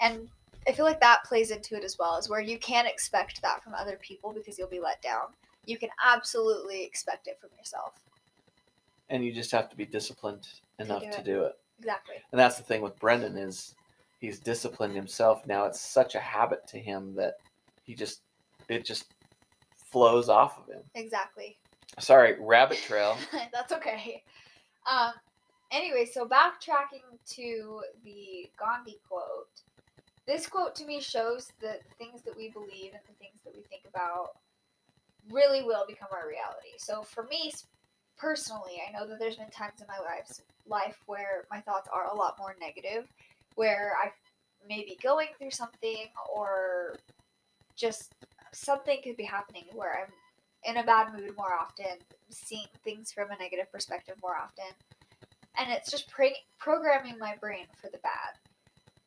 And 0.00 0.28
I 0.66 0.72
feel 0.72 0.84
like 0.84 1.00
that 1.00 1.24
plays 1.24 1.50
into 1.50 1.76
it 1.76 1.84
as 1.84 1.98
well, 1.98 2.16
is 2.16 2.28
where 2.28 2.40
you 2.40 2.58
can't 2.58 2.88
expect 2.88 3.42
that 3.42 3.62
from 3.64 3.74
other 3.74 3.98
people 4.00 4.32
because 4.32 4.58
you'll 4.58 4.68
be 4.68 4.80
let 4.80 5.02
down. 5.02 5.26
You 5.66 5.78
can 5.78 5.90
absolutely 6.04 6.84
expect 6.84 7.26
it 7.26 7.38
from 7.40 7.50
yourself. 7.58 7.94
And 9.10 9.24
you 9.24 9.32
just 9.32 9.50
have 9.52 9.70
to 9.70 9.76
be 9.76 9.86
disciplined 9.86 10.46
enough 10.78 11.02
do 11.02 11.10
to 11.10 11.22
do 11.22 11.42
it. 11.44 11.52
Exactly. 11.78 12.16
And 12.32 12.38
that's 12.38 12.56
the 12.56 12.62
thing 12.62 12.82
with 12.82 12.98
Brendon 12.98 13.36
is 13.36 13.74
he's 14.18 14.38
disciplined 14.38 14.94
himself. 14.94 15.46
Now 15.46 15.64
it's 15.64 15.80
such 15.80 16.14
a 16.14 16.20
habit 16.20 16.66
to 16.68 16.78
him 16.78 17.14
that 17.14 17.34
he 17.84 17.94
just 17.94 18.22
it 18.68 18.84
just 18.84 19.14
flows 19.90 20.28
off 20.28 20.58
of 20.58 20.66
him. 20.72 20.82
Exactly. 20.94 21.56
Sorry, 21.98 22.36
rabbit 22.38 22.78
trail. 22.78 23.16
That's 23.52 23.72
okay. 23.72 24.22
Um, 24.90 25.12
anyway, 25.70 26.04
so 26.04 26.26
backtracking 26.26 27.18
to 27.30 27.82
the 28.04 28.50
Gandhi 28.58 28.98
quote, 29.08 29.62
this 30.26 30.46
quote 30.46 30.74
to 30.76 30.84
me 30.84 31.00
shows 31.00 31.50
that 31.60 31.80
the 31.88 31.94
things 31.94 32.22
that 32.22 32.36
we 32.36 32.50
believe 32.50 32.92
and 32.92 33.02
the 33.08 33.14
things 33.18 33.40
that 33.44 33.54
we 33.54 33.62
think 33.62 33.82
about 33.88 34.36
really 35.30 35.62
will 35.62 35.84
become 35.86 36.08
our 36.12 36.28
reality. 36.28 36.76
So 36.76 37.02
for 37.02 37.24
me 37.24 37.52
personally, 38.18 38.82
I 38.86 38.92
know 38.92 39.06
that 39.06 39.18
there's 39.18 39.36
been 39.36 39.50
times 39.50 39.80
in 39.80 39.86
my 39.86 39.98
life 39.98 40.40
life 40.66 40.98
where 41.06 41.44
my 41.50 41.60
thoughts 41.60 41.88
are 41.92 42.12
a 42.12 42.14
lot 42.14 42.36
more 42.38 42.54
negative, 42.60 43.08
where 43.54 43.94
I 44.02 44.10
may 44.68 44.84
be 44.84 44.98
going 45.02 45.28
through 45.38 45.50
something 45.50 46.06
or 46.34 46.96
just 47.74 48.12
something 48.52 48.98
could 49.02 49.16
be 49.16 49.24
happening 49.24 49.64
where 49.72 49.98
I'm 50.02 50.12
in 50.64 50.78
a 50.78 50.84
bad 50.84 51.12
mood 51.14 51.34
more 51.36 51.54
often, 51.54 51.98
seeing 52.30 52.66
things 52.84 53.12
from 53.12 53.30
a 53.30 53.38
negative 53.38 53.70
perspective 53.72 54.16
more 54.22 54.36
often. 54.36 54.66
And 55.56 55.70
it's 55.70 55.90
just 55.90 56.08
pre- 56.10 56.36
programming 56.58 57.18
my 57.18 57.36
brain 57.40 57.66
for 57.80 57.88
the 57.90 57.98
bad. 57.98 58.34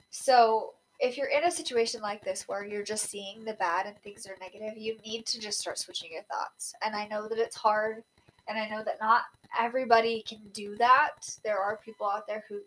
So, 0.09 0.73
if 0.99 1.17
you're 1.17 1.27
in 1.27 1.45
a 1.45 1.51
situation 1.51 1.99
like 2.01 2.23
this 2.23 2.47
where 2.47 2.63
you're 2.63 2.83
just 2.83 3.09
seeing 3.09 3.43
the 3.43 3.53
bad 3.53 3.87
and 3.87 3.97
things 3.97 4.27
are 4.27 4.37
negative, 4.39 4.77
you 4.77 4.97
need 5.03 5.25
to 5.25 5.39
just 5.39 5.59
start 5.59 5.79
switching 5.79 6.11
your 6.11 6.21
thoughts. 6.23 6.75
And 6.85 6.95
I 6.95 7.07
know 7.07 7.27
that 7.27 7.39
it's 7.39 7.55
hard, 7.55 8.03
and 8.47 8.57
I 8.57 8.67
know 8.69 8.83
that 8.83 8.97
not 9.01 9.23
everybody 9.59 10.23
can 10.27 10.39
do 10.53 10.75
that. 10.77 11.29
There 11.43 11.59
are 11.59 11.79
people 11.83 12.07
out 12.07 12.27
there 12.27 12.43
whose 12.47 12.61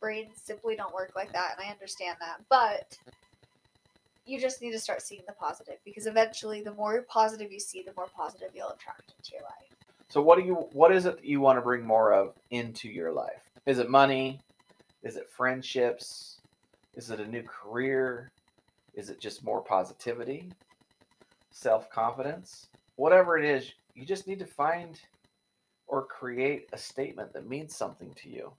brains 0.00 0.40
simply 0.42 0.76
don't 0.76 0.94
work 0.94 1.12
like 1.14 1.32
that, 1.32 1.56
and 1.56 1.66
I 1.66 1.70
understand 1.72 2.16
that. 2.20 2.40
But 2.48 2.98
you 4.24 4.40
just 4.40 4.62
need 4.62 4.72
to 4.72 4.78
start 4.78 5.02
seeing 5.02 5.22
the 5.26 5.32
positive 5.32 5.76
because 5.84 6.06
eventually 6.06 6.62
the 6.62 6.72
more 6.74 7.02
positive 7.02 7.50
you 7.50 7.58
see 7.58 7.82
the 7.82 7.92
more 7.96 8.06
positive 8.16 8.50
you'll 8.54 8.68
attract 8.68 9.12
into 9.18 9.32
your 9.32 9.42
life 9.42 9.68
So 10.08 10.22
what 10.22 10.38
do 10.38 10.44
you 10.44 10.54
what 10.72 10.92
is 10.92 11.06
it 11.06 11.16
that 11.16 11.24
you 11.24 11.40
want 11.40 11.56
to 11.58 11.62
bring 11.62 11.84
more 11.84 12.12
of 12.12 12.34
into 12.50 12.88
your 12.88 13.12
life? 13.12 13.42
Is 13.66 13.78
it 13.78 13.90
money? 13.90 14.40
Is 15.02 15.16
it 15.16 15.28
friendships? 15.28 16.38
Is 16.94 17.10
it 17.10 17.20
a 17.20 17.26
new 17.26 17.42
career? 17.42 18.30
Is 18.94 19.08
it 19.10 19.20
just 19.20 19.44
more 19.44 19.60
positivity? 19.62 20.52
Self-confidence? 21.50 22.68
Whatever 22.96 23.38
it 23.38 23.44
is, 23.44 23.72
you 23.94 24.06
just 24.06 24.26
need 24.26 24.38
to 24.38 24.46
find 24.46 25.00
or 25.86 26.06
create 26.06 26.68
a 26.72 26.78
statement 26.78 27.32
that 27.32 27.48
means 27.48 27.76
something 27.76 28.12
to 28.14 28.28
you. 28.28 28.52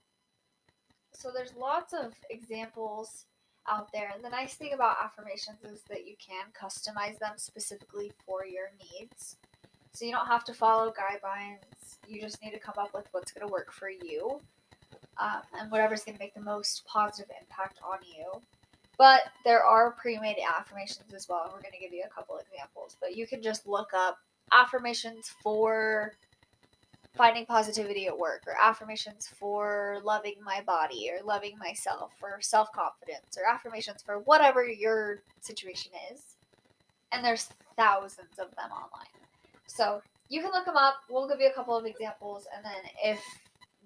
so 1.12 1.30
there's 1.34 1.54
lots 1.56 1.92
of 1.92 2.12
examples 2.30 3.26
out 3.68 3.90
there 3.92 4.10
and 4.14 4.22
the 4.22 4.28
nice 4.28 4.54
thing 4.54 4.72
about 4.74 4.96
affirmations 5.02 5.64
is 5.64 5.80
that 5.88 6.06
you 6.06 6.14
can 6.18 6.46
customize 6.52 7.18
them 7.18 7.32
specifically 7.36 8.12
for 8.26 8.44
your 8.44 8.70
needs. 8.78 9.36
So 9.92 10.04
you 10.04 10.12
don't 10.12 10.26
have 10.26 10.44
to 10.44 10.54
follow 10.54 10.92
guidelines. 10.92 11.96
You 12.06 12.20
just 12.20 12.42
need 12.42 12.50
to 12.50 12.58
come 12.58 12.74
up 12.78 12.92
with 12.92 13.06
what's 13.12 13.32
going 13.32 13.46
to 13.46 13.52
work 13.52 13.72
for 13.72 13.88
you 13.88 14.40
um, 15.18 15.42
and 15.58 15.70
whatever's 15.70 16.04
going 16.04 16.16
to 16.16 16.22
make 16.22 16.34
the 16.34 16.42
most 16.42 16.84
positive 16.84 17.30
impact 17.40 17.78
on 17.82 17.98
you. 18.06 18.40
But 18.98 19.22
there 19.44 19.64
are 19.64 19.92
pre-made 19.92 20.36
affirmations 20.46 21.14
as 21.14 21.28
well 21.28 21.44
and 21.44 21.52
we're 21.52 21.62
going 21.62 21.72
to 21.72 21.80
give 21.80 21.92
you 21.92 22.04
a 22.06 22.14
couple 22.14 22.36
examples 22.38 22.96
but 23.00 23.16
you 23.16 23.26
can 23.26 23.42
just 23.42 23.66
look 23.66 23.92
up 23.94 24.18
affirmations 24.52 25.32
for 25.42 26.12
finding 27.16 27.46
positivity 27.46 28.06
at 28.06 28.18
work 28.18 28.42
or 28.46 28.54
affirmations 28.60 29.28
for 29.38 29.98
loving 30.02 30.34
my 30.44 30.60
body 30.66 31.10
or 31.10 31.24
loving 31.24 31.56
myself 31.58 32.12
or 32.20 32.40
self-confidence 32.40 33.38
or 33.38 33.48
affirmations 33.48 34.02
for 34.02 34.18
whatever 34.20 34.66
your 34.66 35.22
situation 35.40 35.92
is. 36.12 36.36
And 37.12 37.24
there's 37.24 37.48
thousands 37.76 38.38
of 38.38 38.50
them 38.56 38.70
online. 38.72 39.06
So 39.66 40.02
you 40.28 40.40
can 40.40 40.50
look 40.50 40.66
them 40.66 40.76
up. 40.76 40.94
We'll 41.08 41.28
give 41.28 41.40
you 41.40 41.48
a 41.48 41.52
couple 41.52 41.76
of 41.76 41.86
examples. 41.86 42.46
And 42.54 42.64
then 42.64 42.82
if 43.02 43.20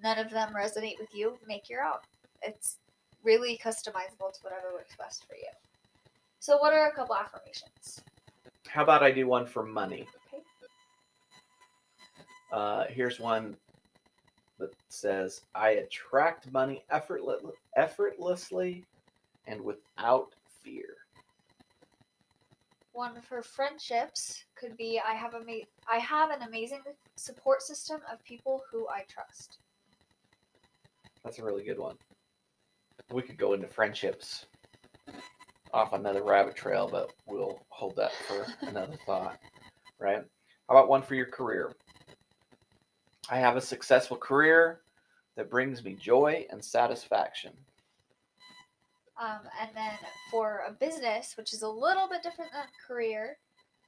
none 0.03 0.19
of 0.19 0.31
them 0.31 0.55
resonate 0.55 0.99
with 0.99 1.15
you 1.15 1.39
make 1.47 1.69
your 1.69 1.83
own. 1.83 1.99
It's 2.43 2.77
really 3.23 3.59
customizable 3.63 4.33
to 4.33 4.41
whatever 4.43 4.73
works 4.73 4.95
best 4.97 5.27
for 5.29 5.35
you. 5.35 5.49
So 6.39 6.57
what 6.59 6.73
are 6.73 6.89
a 6.89 6.93
couple 6.95 7.17
affirmations? 7.17 8.01
How 8.69 8.85
about 8.85 9.03
I 9.03 9.11
do 9.11 9.27
one 9.27 9.47
for 9.47 9.65
money? 9.65 10.07
Uh, 12.51 12.85
here's 12.89 13.21
one 13.21 13.57
that 14.59 14.71
says, 14.89 15.43
I 15.55 15.71
attract 15.71 16.53
money 16.53 16.85
effortless, 16.91 17.43
effortlessly 17.77 18.85
and 19.47 19.61
without 19.61 20.29
fear. 20.63 20.97
One 22.93 23.21
for 23.21 23.43
friendships 23.43 24.45
could 24.57 24.77
be 24.77 25.01
I 25.07 25.13
have 25.13 25.35
a 25.35 25.41
ma- 25.45 25.69
I 25.89 25.99
have 25.99 26.31
an 26.31 26.43
amazing 26.43 26.83
support 27.17 27.63
system 27.63 28.01
of 28.13 28.23
people 28.25 28.63
who 28.73 28.89
I 28.89 29.05
trust. 29.09 29.59
That's 31.25 31.39
a 31.39 31.45
really 31.45 31.63
good 31.63 31.79
one. 31.79 31.97
We 33.13 33.23
could 33.23 33.39
go 33.39 33.53
into 33.53 33.69
friendships 33.69 34.47
off 35.73 35.93
another 35.93 36.25
rabbit 36.25 36.57
trail, 36.57 36.89
but 36.91 37.11
we'll 37.27 37.65
hold 37.69 37.97
that 37.97 38.13
for 38.27 38.47
another 38.63 38.97
thought, 39.07 39.39
right? 40.01 40.23
How 40.69 40.77
about 40.77 40.89
one 40.89 41.03
for 41.03 41.15
your 41.15 41.27
career? 41.27 41.73
I 43.31 43.39
have 43.39 43.57
a 43.57 43.61
successful 43.61 44.17
career 44.17 44.81
that 45.37 45.51
brings 45.51 45.85
me 45.85 45.95
joy 45.95 46.47
and 46.51 46.65
satisfaction. 46.65 47.53
Um, 49.21 49.41
and 49.61 49.71
then 49.75 49.93
for 50.31 50.63
a 50.69 50.73
business, 50.73 51.35
which 51.37 51.53
is 51.53 51.63
a 51.63 51.69
little 51.69 52.09
bit 52.09 52.23
different 52.23 52.53
than 52.53 52.65
career, 52.87 53.37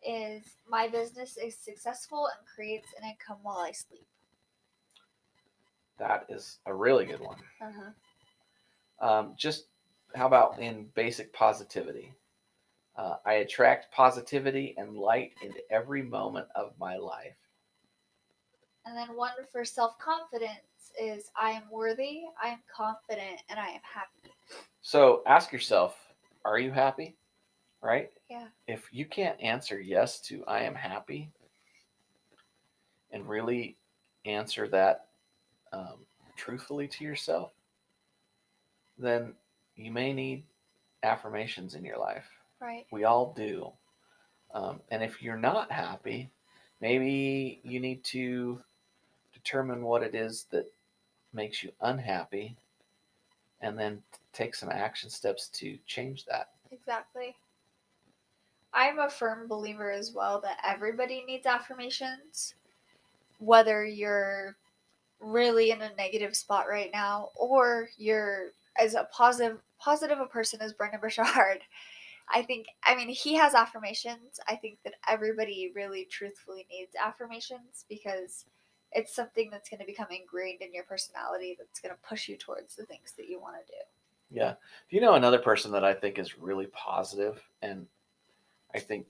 is 0.07 0.43
my 0.69 0.89
business 0.89 1.37
is 1.37 1.57
successful 1.57 2.27
and 2.27 2.47
creates 2.47 2.89
an 2.99 3.09
income 3.09 3.39
while 3.43 3.59
I 3.59 3.73
sleep. 3.73 4.07
That 5.99 6.27
is 6.29 6.59
a 6.67 6.75
really 6.75 7.05
good 7.05 7.21
one. 7.21 7.39
Uh-huh. 7.61 9.07
Um, 9.07 9.35
just 9.37 9.67
how 10.15 10.27
about 10.27 10.59
in 10.59 10.87
basic 10.95 11.33
positivity? 11.33 12.13
Uh, 12.97 13.17
I 13.25 13.35
attract 13.35 13.93
positivity 13.93 14.75
and 14.77 14.97
light 14.97 15.33
into 15.43 15.61
every 15.71 16.03
moment 16.03 16.49
of 16.55 16.73
my 16.79 16.97
life. 16.97 17.37
And 18.87 18.97
then 18.97 19.17
one 19.17 19.33
for 19.53 19.65
self 19.65 19.99
confidence 19.99 20.93
is 21.01 21.31
I 21.41 21.51
am 21.51 21.63
worthy, 21.71 22.23
I 22.43 22.49
am 22.49 22.59
confident, 22.75 23.41
and 23.49 23.59
I 23.59 23.69
am 23.69 23.81
happy. 23.83 24.35
So 24.83 25.23
ask 25.27 25.53
yourself, 25.53 25.97
are 26.45 26.59
you 26.59 26.71
happy? 26.73 27.17
Right? 27.83 28.11
Yeah. 28.29 28.47
If 28.67 28.89
you 28.93 29.07
can't 29.07 29.41
answer 29.41 29.81
yes 29.81 30.21
to 30.23 30.45
I 30.47 30.63
am 30.63 30.75
happy 30.75 31.31
and 33.11 33.29
really 33.29 33.77
answer 34.25 34.69
that 34.69 35.07
um, 35.73 36.05
truthfully 36.37 36.89
to 36.89 37.05
yourself, 37.05 37.53
then 38.99 39.35
you 39.77 39.91
may 39.91 40.13
need 40.13 40.45
affirmations 41.03 41.75
in 41.75 41.85
your 41.85 41.99
life. 41.99 42.29
Right. 42.61 42.87
We 42.93 43.05
all 43.05 43.33
do. 43.35 43.73
Um, 44.53 44.81
and 44.91 45.03
if 45.03 45.23
you're 45.23 45.39
not 45.39 45.73
happy, 45.73 46.31
maybe 46.81 47.61
you 47.63 47.81
need 47.81 48.05
to 48.05 48.61
determine 49.43 49.83
what 49.83 50.03
it 50.03 50.15
is 50.15 50.47
that 50.51 50.71
makes 51.33 51.63
you 51.63 51.71
unhappy 51.81 52.57
and 53.61 53.79
then 53.79 54.03
take 54.33 54.55
some 54.55 54.71
action 54.71 55.11
steps 55.11 55.49
to 55.49 55.79
change 55.87 56.25
that. 56.27 56.51
Exactly. 56.71 57.37
I'm 58.73 58.99
a 58.99 59.11
firm 59.11 59.49
believer 59.49 59.91
as 59.91 60.13
well 60.15 60.41
that 60.43 60.59
everybody 60.65 61.25
needs 61.27 61.47
affirmations, 61.47 62.55
whether 63.39 63.85
you're 63.85 64.57
really 65.21 65.71
in 65.71 65.83
a 65.83 65.95
negative 65.97 66.35
spot 66.35 66.67
right 66.69 66.91
now 66.93 67.31
or 67.37 67.89
you're 67.99 68.53
as 68.79 68.95
a 68.95 69.09
positive 69.13 69.59
positive 69.79 70.19
a 70.19 70.27
person 70.27 70.61
as 70.63 70.73
Brendon 70.73 71.01
Burchard. 71.03 71.61
I 72.33 72.43
think 72.43 72.67
I 72.85 72.95
mean 72.95 73.09
he 73.09 73.35
has 73.35 73.55
affirmations. 73.55 74.39
I 74.49 74.55
think 74.55 74.79
that 74.85 74.95
everybody 75.09 75.73
really 75.75 76.07
truthfully 76.11 76.67
needs 76.71 76.93
affirmations 76.95 77.85
because 77.89 78.47
it's 78.93 79.15
something 79.15 79.51
that's 79.51 79.69
going 79.69 79.81
to 79.81 79.87
become 79.87 80.09
ingrained 80.11 80.63
in 80.63 80.75
your 80.75 80.85
personality 80.85 81.57
that's 81.59 81.81
going 81.81 81.95
to 81.95 82.09
push 82.09 82.29
you 82.29 82.37
towards 82.37 82.75
the 82.75 82.85
things 82.87 83.13
that 83.17 83.29
you 83.29 83.41
want 83.41 83.57
to 83.57 83.73
do. 83.73 83.79
Yeah. 84.31 84.55
Do 84.89 84.97
you 84.97 85.03
know 85.03 85.15
another 85.15 85.39
person 85.39 85.73
that 85.73 85.85
I 85.85 85.95
think 85.95 86.19
is 86.19 86.39
really 86.39 86.67
positive 86.67 87.43
and 87.63 87.87
I 88.75 88.79
think 88.79 89.07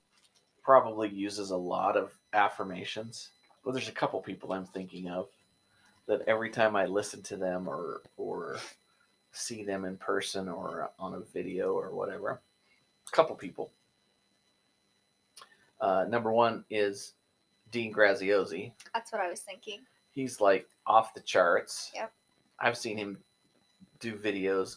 probably 0.62 1.08
uses 1.08 1.50
a 1.50 1.56
lot 1.56 1.96
of 1.96 2.12
affirmations? 2.32 3.30
Well, 3.64 3.74
there's 3.74 3.88
a 3.88 3.92
couple 3.92 4.20
people 4.20 4.52
I'm 4.52 4.66
thinking 4.66 5.08
of 5.08 5.28
that 6.06 6.22
every 6.26 6.50
time 6.50 6.74
I 6.74 6.86
listen 6.86 7.22
to 7.22 7.36
them 7.36 7.68
or 7.68 8.02
or 8.16 8.58
see 9.32 9.62
them 9.62 9.84
in 9.84 9.96
person 9.96 10.48
or 10.48 10.90
on 10.98 11.14
a 11.14 11.20
video 11.20 11.72
or 11.72 11.90
whatever, 11.94 12.40
a 13.06 13.10
couple 13.14 13.36
people. 13.36 13.70
Uh, 15.80 16.04
number 16.08 16.32
one 16.32 16.64
is 16.68 17.12
Dean 17.70 17.92
Graziosi. 17.92 18.72
That's 18.94 19.12
what 19.12 19.20
I 19.20 19.28
was 19.28 19.40
thinking. 19.40 19.80
He's 20.12 20.40
like 20.40 20.66
off 20.86 21.14
the 21.14 21.20
charts. 21.20 21.90
Yep. 21.94 22.12
I've 22.58 22.76
seen 22.76 22.96
him 22.98 23.18
do 24.00 24.14
videos 24.16 24.76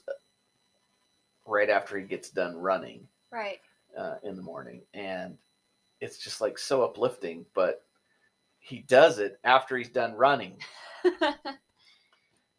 right 1.45 1.69
after 1.69 1.97
he 1.97 2.05
gets 2.05 2.29
done 2.29 2.55
running 2.57 3.07
Right. 3.31 3.59
uh, 3.97 4.15
in 4.23 4.35
the 4.35 4.41
morning, 4.41 4.81
and 4.93 5.37
it's 6.01 6.17
just 6.17 6.39
like 6.41 6.57
so 6.57 6.83
uplifting. 6.83 7.45
But 7.53 7.83
he 8.59 8.79
does 8.87 9.19
it 9.19 9.39
after 9.43 9.75
he's 9.77 9.89
done 9.89 10.13
running, 10.13 10.57
and 11.03 11.13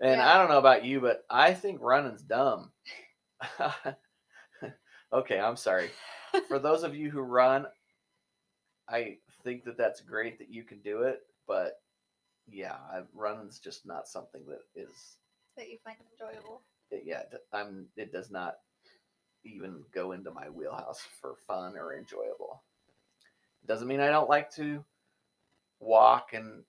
Yeah. 0.00 0.34
I 0.34 0.36
don't 0.38 0.50
know 0.50 0.58
about 0.58 0.84
you, 0.84 1.00
but 1.00 1.24
I 1.30 1.54
think 1.54 1.78
running's 1.80 2.22
dumb. 2.22 2.70
okay, 5.12 5.38
I'm 5.38 5.56
sorry. 5.56 5.90
For 6.48 6.58
those 6.58 6.82
of 6.82 6.94
you 6.94 7.10
who 7.10 7.20
run, 7.20 7.66
I 8.88 9.18
think 9.42 9.64
that 9.64 9.76
that's 9.78 10.00
great 10.00 10.38
that 10.38 10.50
you 10.50 10.62
can 10.62 10.78
do 10.80 11.02
it, 11.02 11.22
but 11.46 11.80
yeah, 12.50 12.76
I, 12.92 13.02
running's 13.14 13.58
just 13.58 13.86
not 13.86 14.06
something 14.08 14.42
that 14.48 14.60
is 14.76 15.16
that 15.56 15.68
you 15.70 15.78
find 15.84 15.96
enjoyable. 16.12 16.62
it, 16.90 17.02
yeah, 17.06 17.22
I'm. 17.52 17.86
It 17.96 18.12
does 18.12 18.30
not 18.30 18.56
even 19.44 19.82
go 19.94 20.12
into 20.12 20.30
my 20.30 20.48
wheelhouse 20.48 21.00
for 21.20 21.34
fun 21.46 21.76
or 21.76 21.94
enjoyable. 21.96 22.62
Doesn't 23.66 23.88
mean 23.88 24.00
I 24.00 24.08
don't 24.10 24.28
like 24.28 24.50
to 24.56 24.84
walk 25.80 26.34
and 26.34 26.62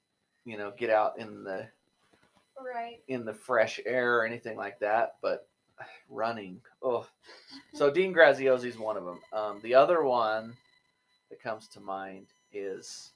you 0.45 0.57
know 0.57 0.72
get 0.77 0.89
out 0.89 1.19
in 1.19 1.43
the 1.43 1.67
Right. 2.57 3.01
in 3.10 3.25
the 3.25 3.34
fresh 3.34 3.79
air 3.86 4.17
or 4.17 4.25
anything 4.25 4.55
like 4.57 4.79
that, 4.79 5.15
but 5.22 5.48
running. 6.10 6.62
Oh, 6.81 7.05
so 7.74 7.91
Dean 7.91 8.13
Graziosi 8.13 8.65
is 8.65 8.77
one 8.77 8.95
of 8.98 9.03
them. 9.05 9.19
Um, 9.34 9.60
the 9.62 9.75
other 9.75 10.03
one 10.03 10.55
that 11.29 11.41
comes 11.41 11.67
to 11.70 11.79
mind 11.79 12.27
is 12.53 13.12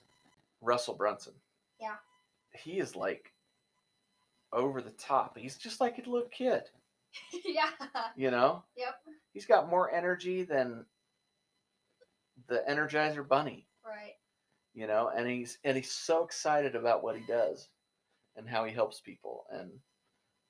Russell 0.61 0.95
Brunson. 0.95 1.33
Yeah. 1.79 1.95
he 2.53 2.79
is 2.79 2.95
like 2.95 3.31
over 4.51 4.81
the 4.81 4.91
top. 4.91 5.37
He's 5.37 5.57
just 5.57 5.79
like 5.79 5.97
a 5.97 6.09
little 6.09 6.27
kid. 6.29 6.63
yeah. 7.45 7.69
You 8.15 8.31
know, 8.31 8.63
Yep. 8.75 8.95
he's 9.33 9.45
got 9.45 9.69
more 9.69 9.91
energy 9.93 10.43
than 10.43 10.85
the 12.47 12.63
Energizer 12.69 13.27
Bunny. 13.27 13.67
Right. 13.85 14.15
You 14.73 14.87
know, 14.87 15.09
and 15.15 15.27
he's 15.27 15.57
and 15.63 15.75
he's 15.75 15.91
so 15.91 16.23
excited 16.23 16.75
about 16.75 17.03
what 17.03 17.15
he 17.17 17.23
does 17.27 17.69
and 18.35 18.47
how 18.47 18.65
he 18.65 18.73
helps 18.73 18.99
people 19.01 19.45
and 19.51 19.69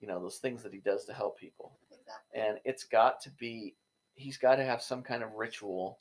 you 0.01 0.08
know 0.08 0.20
those 0.22 0.38
things 0.38 0.62
that 0.63 0.74
he 0.74 0.80
does 0.80 1.06
to 1.06 1.13
help 1.13 1.38
people. 1.38 1.78
Exactly. 1.92 2.42
And 2.42 2.60
it's 2.66 2.84
got 2.84 3.22
to 3.22 3.30
be 3.32 3.75
he's 4.16 4.38
got 4.38 4.56
to 4.56 4.66
have 4.66 4.82
some 4.82 5.01
kind 5.04 5.24
of 5.24 5.34
ritual 5.34 6.00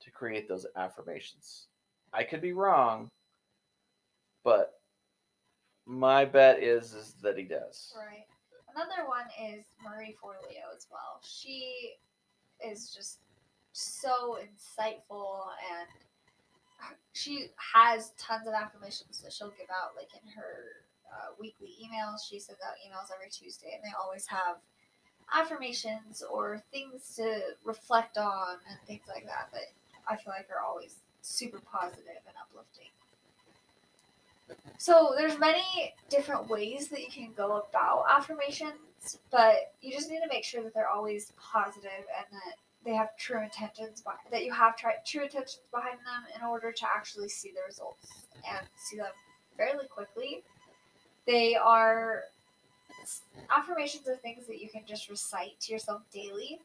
to 0.00 0.10
create 0.10 0.48
those 0.48 0.66
affirmations. 0.76 1.66
I 2.12 2.24
could 2.24 2.40
be 2.40 2.52
wrong, 2.52 3.10
but 4.44 4.80
my 5.86 6.24
bet 6.24 6.62
is 6.62 6.94
is 6.94 7.14
that 7.22 7.36
he 7.36 7.44
does. 7.44 7.92
Right. 7.96 8.26
Another 8.74 9.08
one 9.08 9.26
is 9.40 9.64
Marie 9.82 10.16
Forleo 10.22 10.74
as 10.74 10.86
well. 10.90 11.20
She 11.22 11.94
is 12.64 12.90
just 12.90 13.18
so 13.72 14.38
insightful 14.40 15.40
and 15.72 15.88
she 17.12 17.46
has 17.74 18.12
tons 18.18 18.46
of 18.46 18.54
affirmations 18.54 19.20
that 19.22 19.32
she'll 19.32 19.50
give 19.50 19.70
out 19.70 19.92
like 19.96 20.10
in 20.14 20.30
her 20.32 20.84
uh, 21.12 21.34
weekly 21.38 21.74
emails. 21.82 22.18
She 22.28 22.38
sends 22.38 22.60
out 22.62 22.74
emails 22.86 23.10
every 23.14 23.30
Tuesday 23.30 23.72
and 23.74 23.82
they 23.82 23.94
always 24.00 24.26
have 24.26 24.56
affirmations 25.32 26.22
or 26.28 26.62
things 26.72 27.14
to 27.16 27.40
reflect 27.64 28.18
on 28.18 28.56
and 28.68 28.78
things 28.86 29.04
like 29.08 29.24
that 29.24 29.48
that 29.52 29.72
I 30.08 30.16
feel 30.16 30.32
like 30.36 30.48
are 30.50 30.64
always 30.64 30.96
super 31.22 31.60
positive 31.60 32.20
and 32.26 32.34
uplifting. 32.40 32.90
So 34.78 35.14
there's 35.16 35.38
many 35.38 35.94
different 36.10 36.48
ways 36.48 36.88
that 36.88 37.00
you 37.00 37.10
can 37.10 37.30
go 37.36 37.64
about 37.68 38.04
affirmations, 38.10 39.18
but 39.30 39.72
you 39.80 39.92
just 39.92 40.10
need 40.10 40.20
to 40.20 40.28
make 40.28 40.44
sure 40.44 40.62
that 40.62 40.74
they're 40.74 40.88
always 40.88 41.32
positive 41.40 41.90
and 42.16 42.26
that 42.30 42.56
they 42.84 42.92
have 42.92 43.16
true 43.16 43.42
intentions 43.42 44.02
behind, 44.02 44.20
that 44.30 44.44
you 44.44 44.52
have 44.52 44.76
tri- 44.76 44.96
true 45.06 45.22
intentions 45.22 45.62
behind 45.72 45.98
them 45.98 46.24
in 46.36 46.46
order 46.46 46.70
to 46.70 46.84
actually 46.84 47.28
see 47.28 47.50
the 47.50 47.60
results 47.66 48.26
and 48.46 48.66
see 48.76 48.98
them 48.98 49.06
fairly 49.56 49.86
quickly. 49.86 50.42
They 51.26 51.54
are 51.56 52.24
affirmations 53.56 54.08
are 54.08 54.16
things 54.16 54.46
that 54.46 54.60
you 54.60 54.68
can 54.68 54.82
just 54.86 55.08
recite 55.08 55.58
to 55.60 55.72
yourself 55.72 56.02
daily. 56.12 56.60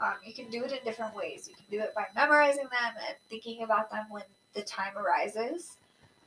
Um, 0.00 0.14
you 0.24 0.32
can 0.32 0.50
do 0.50 0.64
it 0.64 0.72
in 0.72 0.78
different 0.84 1.14
ways. 1.14 1.48
You 1.48 1.56
can 1.56 1.64
do 1.70 1.82
it 1.82 1.94
by 1.94 2.06
memorizing 2.14 2.64
them 2.64 2.94
and 3.06 3.16
thinking 3.28 3.62
about 3.62 3.90
them 3.90 4.06
when 4.10 4.22
the 4.54 4.62
time 4.62 4.96
arises. 4.96 5.76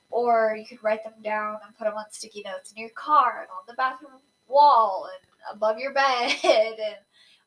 Or 0.10 0.56
you 0.60 0.66
could 0.66 0.84
write 0.84 1.04
them 1.04 1.22
down 1.24 1.60
and 1.66 1.78
put 1.78 1.86
them 1.86 1.94
on 1.94 2.06
sticky 2.12 2.44
notes 2.46 2.72
in 2.72 2.82
your 2.82 2.90
car 2.92 3.40
and 3.42 3.50
on 3.50 3.64
the 3.68 3.74
bathroom 3.76 4.20
wall 4.48 5.08
and 5.08 5.56
above 5.56 5.78
your 5.80 5.94
bed 5.94 6.36
and 6.44 6.98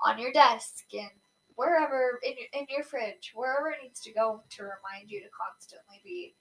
on 0.00 0.18
your 0.18 0.32
desk 0.32 0.84
and 0.94 1.10
wherever 1.56 2.18
in 2.24 2.32
your, 2.32 2.62
in 2.62 2.66
your 2.68 2.82
fridge 2.82 3.30
wherever 3.34 3.70
it 3.70 3.78
needs 3.80 4.00
to 4.00 4.12
go 4.12 4.42
to 4.50 4.64
remind 4.64 5.08
you 5.08 5.20
to 5.20 5.28
constantly 5.30 6.00
be 6.02 6.34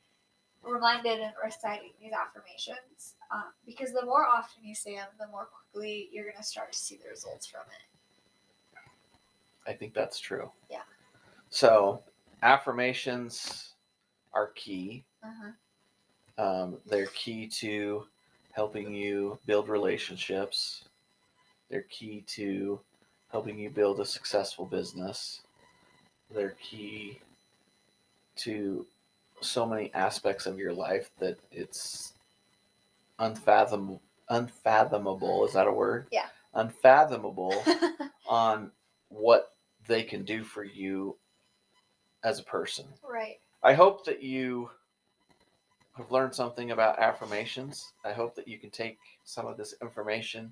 reminded 0.63 1.19
and 1.19 1.34
reciting 1.43 1.91
these 2.02 2.13
affirmations. 2.13 3.15
Um, 3.32 3.52
because 3.65 3.91
the 3.91 4.06
more 4.06 4.26
often 4.26 4.63
you 4.63 4.74
say 4.74 4.96
them 4.96 5.08
the 5.19 5.28
more 5.28 5.50
quickly 5.52 6.10
you're 6.12 6.24
going 6.24 6.38
to 6.38 6.43
start 6.43 6.72
to 6.72 6.80
see 6.80 6.98
the 6.98 7.10
results 7.10 7.46
from 7.46 7.62
it 7.67 7.93
I 9.67 9.73
think 9.73 9.93
that's 9.93 10.19
true. 10.19 10.52
Yeah. 10.69 10.82
So 11.49 12.04
affirmations 12.41 13.73
are 14.34 14.47
key. 14.56 15.06
uh-huh. 15.23 15.52
Um, 16.36 16.78
they're 16.88 17.06
key 17.08 17.47
to 17.60 18.06
helping 18.54 18.91
you 18.91 19.38
build 19.45 19.69
relationships. 19.69 20.86
They're 21.69 21.86
key 21.89 22.23
to 22.30 22.80
helping 23.32 23.60
you 23.60 23.69
build 23.69 23.99
a 23.99 24.06
successful 24.06 24.65
business. 24.65 25.41
They're 26.34 26.56
key 26.62 27.19
to 28.38 28.88
so 29.41 29.65
many 29.65 29.93
aspects 29.93 30.45
of 30.47 30.58
your 30.58 30.73
life 30.73 31.12
that 31.19 31.38
it's 31.52 32.13
unfathomable. 33.19 34.02
Unfathomable 34.30 35.45
is 35.45 35.54
that 35.54 35.67
a 35.67 35.71
word? 35.71 36.08
Yeah. 36.12 36.28
Unfathomable 36.56 37.63
on 38.28 38.71
what 39.10 39.53
they 39.88 40.04
can 40.04 40.24
do 40.24 40.43
for 40.43 40.63
you 40.63 41.17
as 42.24 42.39
a 42.39 42.43
person. 42.43 42.86
right 43.04 43.39
I 43.63 43.74
hope 43.74 44.06
that 44.06 44.22
you 44.22 44.69
have 45.93 46.12
learned 46.12 46.36
something 46.36 46.72
about 46.72 47.00
affirmations. 47.00 47.93
I 48.04 48.12
hope 48.12 48.36
that 48.36 48.48
you 48.48 48.60
can 48.60 48.72
take 48.72 48.98
some 49.24 49.46
of 49.46 49.58
this 49.58 49.76
information 49.82 50.52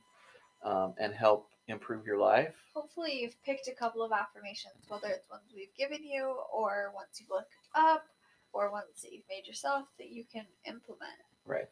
um, 0.63 0.93
and 0.99 1.13
help 1.13 1.49
improve 1.67 2.05
your 2.05 2.19
life. 2.19 2.55
hopefully 2.73 3.21
you've 3.21 3.41
picked 3.43 3.67
a 3.67 3.73
couple 3.73 4.03
of 4.03 4.11
affirmations, 4.11 4.75
whether 4.87 5.07
it's 5.07 5.29
ones 5.29 5.43
we've 5.55 5.73
given 5.77 6.03
you 6.03 6.35
or 6.53 6.91
ones 6.93 7.19
you've 7.19 7.29
looked 7.29 7.55
up 7.75 8.05
or 8.53 8.71
ones 8.71 9.01
that 9.01 9.11
you've 9.11 9.27
made 9.29 9.47
yourself 9.47 9.85
that 9.97 10.09
you 10.09 10.23
can 10.31 10.45
implement. 10.65 11.11
Right. 11.45 11.69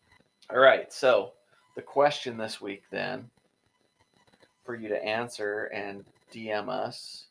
All 0.49 0.59
right. 0.59 0.91
So, 0.91 1.33
the 1.75 1.81
question 1.81 2.37
this 2.37 2.59
week 2.59 2.83
then 2.91 3.29
for 4.65 4.75
you 4.75 4.89
to 4.89 5.03
answer 5.03 5.65
and 5.73 6.03
DM 6.33 6.69
us, 6.69 7.25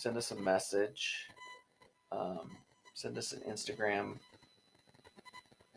send 0.00 0.16
us 0.16 0.30
a 0.30 0.36
message, 0.36 1.28
um, 2.10 2.56
send 2.94 3.18
us 3.18 3.32
an 3.32 3.42
Instagram 3.46 4.14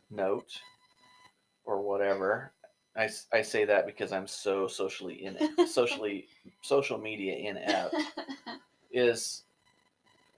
note 0.10 0.62
or 1.66 1.82
whatever. 1.82 2.54
I, 2.96 3.10
I 3.34 3.42
say 3.42 3.66
that 3.66 3.86
because 3.86 4.14
I'm 4.14 4.28
so 4.28 4.66
socially 4.68 5.26
in 5.26 5.36
it 5.38 5.68
socially 5.70 6.28
social 6.62 6.98
media 6.98 7.36
inept. 7.36 7.96
is 8.94 9.44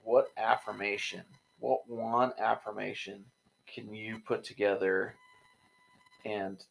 what 0.02 0.30
affirmation, 0.36 1.22
what 1.60 1.88
one 1.88 2.32
affirmation 2.40 3.24
can 3.72 3.94
you 3.94 4.18
put 4.26 4.42
together 4.42 5.14
and 6.24 6.64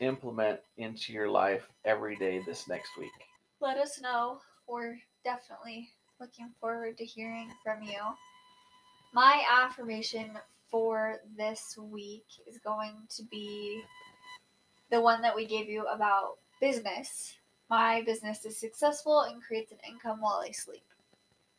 implement 0.00 0.60
into 0.78 1.12
your 1.12 1.28
life 1.28 1.68
every 1.84 2.16
day 2.16 2.40
this 2.46 2.68
next 2.68 2.96
week? 2.98 3.10
Let 3.60 3.76
us 3.76 4.00
know. 4.00 4.38
We're 4.66 4.96
definitely 5.24 5.90
looking 6.20 6.50
forward 6.60 6.96
to 6.98 7.04
hearing 7.04 7.50
from 7.62 7.82
you. 7.82 7.98
My 9.12 9.42
affirmation 9.50 10.30
for 10.70 11.16
this 11.36 11.76
week 11.78 12.24
is 12.46 12.58
going 12.58 12.92
to 13.16 13.22
be 13.24 13.82
the 14.90 15.00
one 15.00 15.22
that 15.22 15.34
we 15.34 15.46
gave 15.46 15.68
you 15.68 15.86
about 15.86 16.38
business. 16.60 17.34
My 17.70 18.02
business 18.02 18.44
is 18.44 18.58
successful 18.58 19.22
and 19.22 19.42
creates 19.42 19.72
an 19.72 19.78
income 19.88 20.20
while 20.20 20.42
I 20.46 20.50
sleep. 20.50 20.84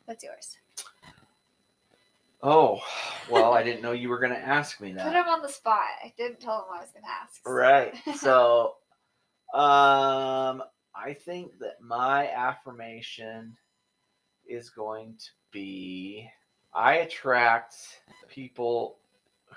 What's 0.06 0.24
yours? 0.24 0.58
Oh, 2.44 2.80
well, 3.30 3.54
I 3.54 3.64
didn't 3.68 3.82
know 3.82 3.94
you 3.94 4.10
were 4.10 4.20
going 4.20 4.34
to 4.34 4.40
ask 4.40 4.80
me 4.80 4.94
that. 4.94 5.04
Put 5.06 5.14
him 5.16 5.28
on 5.28 5.42
the 5.42 5.50
spot. 5.50 5.80
I 6.04 6.14
didn't 6.18 6.40
tell 6.40 6.60
him 6.60 6.66
I 6.76 6.82
was 6.82 6.90
going 6.92 7.04
to 7.04 7.10
ask. 7.10 7.44
so- 7.44 7.52
Right. 7.52 7.94
So, 9.54 9.58
um, 9.60 10.62
I 10.96 11.14
think 11.14 11.60
that 11.60 11.82
my 11.82 12.30
affirmation 12.30 13.58
is 14.48 14.70
going 14.70 15.16
to 15.18 15.30
be 15.52 16.30
I 16.74 16.96
attract 16.96 17.76
people 18.28 18.98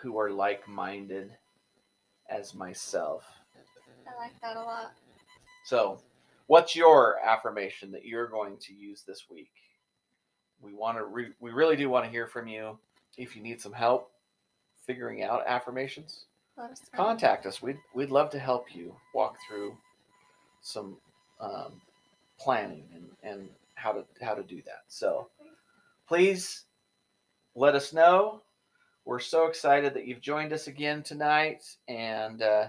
who 0.01 0.19
are 0.19 0.31
like 0.31 0.67
minded 0.69 1.33
as 2.31 2.55
myself. 2.55 3.25
I 4.07 4.23
like 4.23 4.41
that 4.41 4.57
a 4.57 4.63
lot. 4.63 4.93
So, 5.65 6.01
what's 6.47 6.77
your 6.77 7.19
affirmation 7.25 7.91
that 7.93 8.05
you're 8.05 8.29
going 8.29 8.57
to 8.59 8.73
use 8.73 9.03
this 9.03 9.25
week? 9.29 9.51
We 10.61 10.75
want 10.75 10.97
to 10.99 11.05
re- 11.05 11.35
we 11.41 11.51
really 11.51 11.77
do 11.77 11.91
want 11.91 12.05
to 12.05 12.11
hear 12.11 12.27
from 12.29 12.47
you. 12.47 12.79
If 13.17 13.35
you 13.35 13.43
need 13.43 13.61
some 13.61 13.73
help 13.73 14.13
figuring 14.87 15.23
out 15.25 15.43
affirmations, 15.47 16.27
us 16.57 16.81
contact 16.95 17.47
us. 17.47 17.61
We'd 17.61 17.79
we'd 17.95 18.11
love 18.11 18.31
to 18.31 18.39
help 18.39 18.75
you 18.75 18.95
walk 19.13 19.37
through 19.49 19.77
some 20.61 20.97
um, 21.41 21.81
planning 22.39 22.85
and, 22.95 23.07
and 23.23 23.49
how 23.75 23.93
to 23.93 24.05
how 24.21 24.35
to 24.35 24.43
do 24.43 24.63
that. 24.67 24.83
So 24.89 25.29
please 26.07 26.65
let 27.55 27.75
us 27.75 27.93
know. 27.93 28.43
We're 29.05 29.21
so 29.21 29.47
excited 29.47 29.95
that 29.95 30.07
you've 30.07 30.21
joined 30.21 30.53
us 30.53 30.67
again 30.67 31.03
tonight, 31.03 31.65
and 31.89 32.43
uh, 32.43 32.67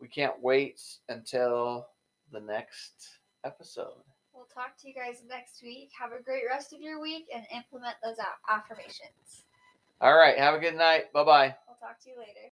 we 0.00 0.08
can't 0.08 0.40
wait 0.40 0.80
until 1.08 1.88
the 2.32 2.40
next 2.40 3.18
episode. 3.44 4.02
We'll 4.32 4.44
talk 4.44 4.76
to 4.82 4.88
you 4.88 4.94
guys 4.94 5.22
next 5.28 5.62
week. 5.62 5.90
Have 5.98 6.12
a 6.12 6.22
great 6.22 6.42
rest 6.48 6.72
of 6.72 6.80
your 6.80 7.00
week 7.00 7.26
and 7.34 7.44
implement 7.52 7.96
those 8.04 8.16
affirmations. 8.48 9.44
All 10.00 10.16
right, 10.16 10.38
have 10.38 10.54
a 10.54 10.58
good 10.58 10.76
night. 10.76 11.12
Bye 11.12 11.24
bye. 11.24 11.56
We'll 11.66 11.76
talk 11.76 11.98
to 12.04 12.10
you 12.10 12.18
later. 12.18 12.40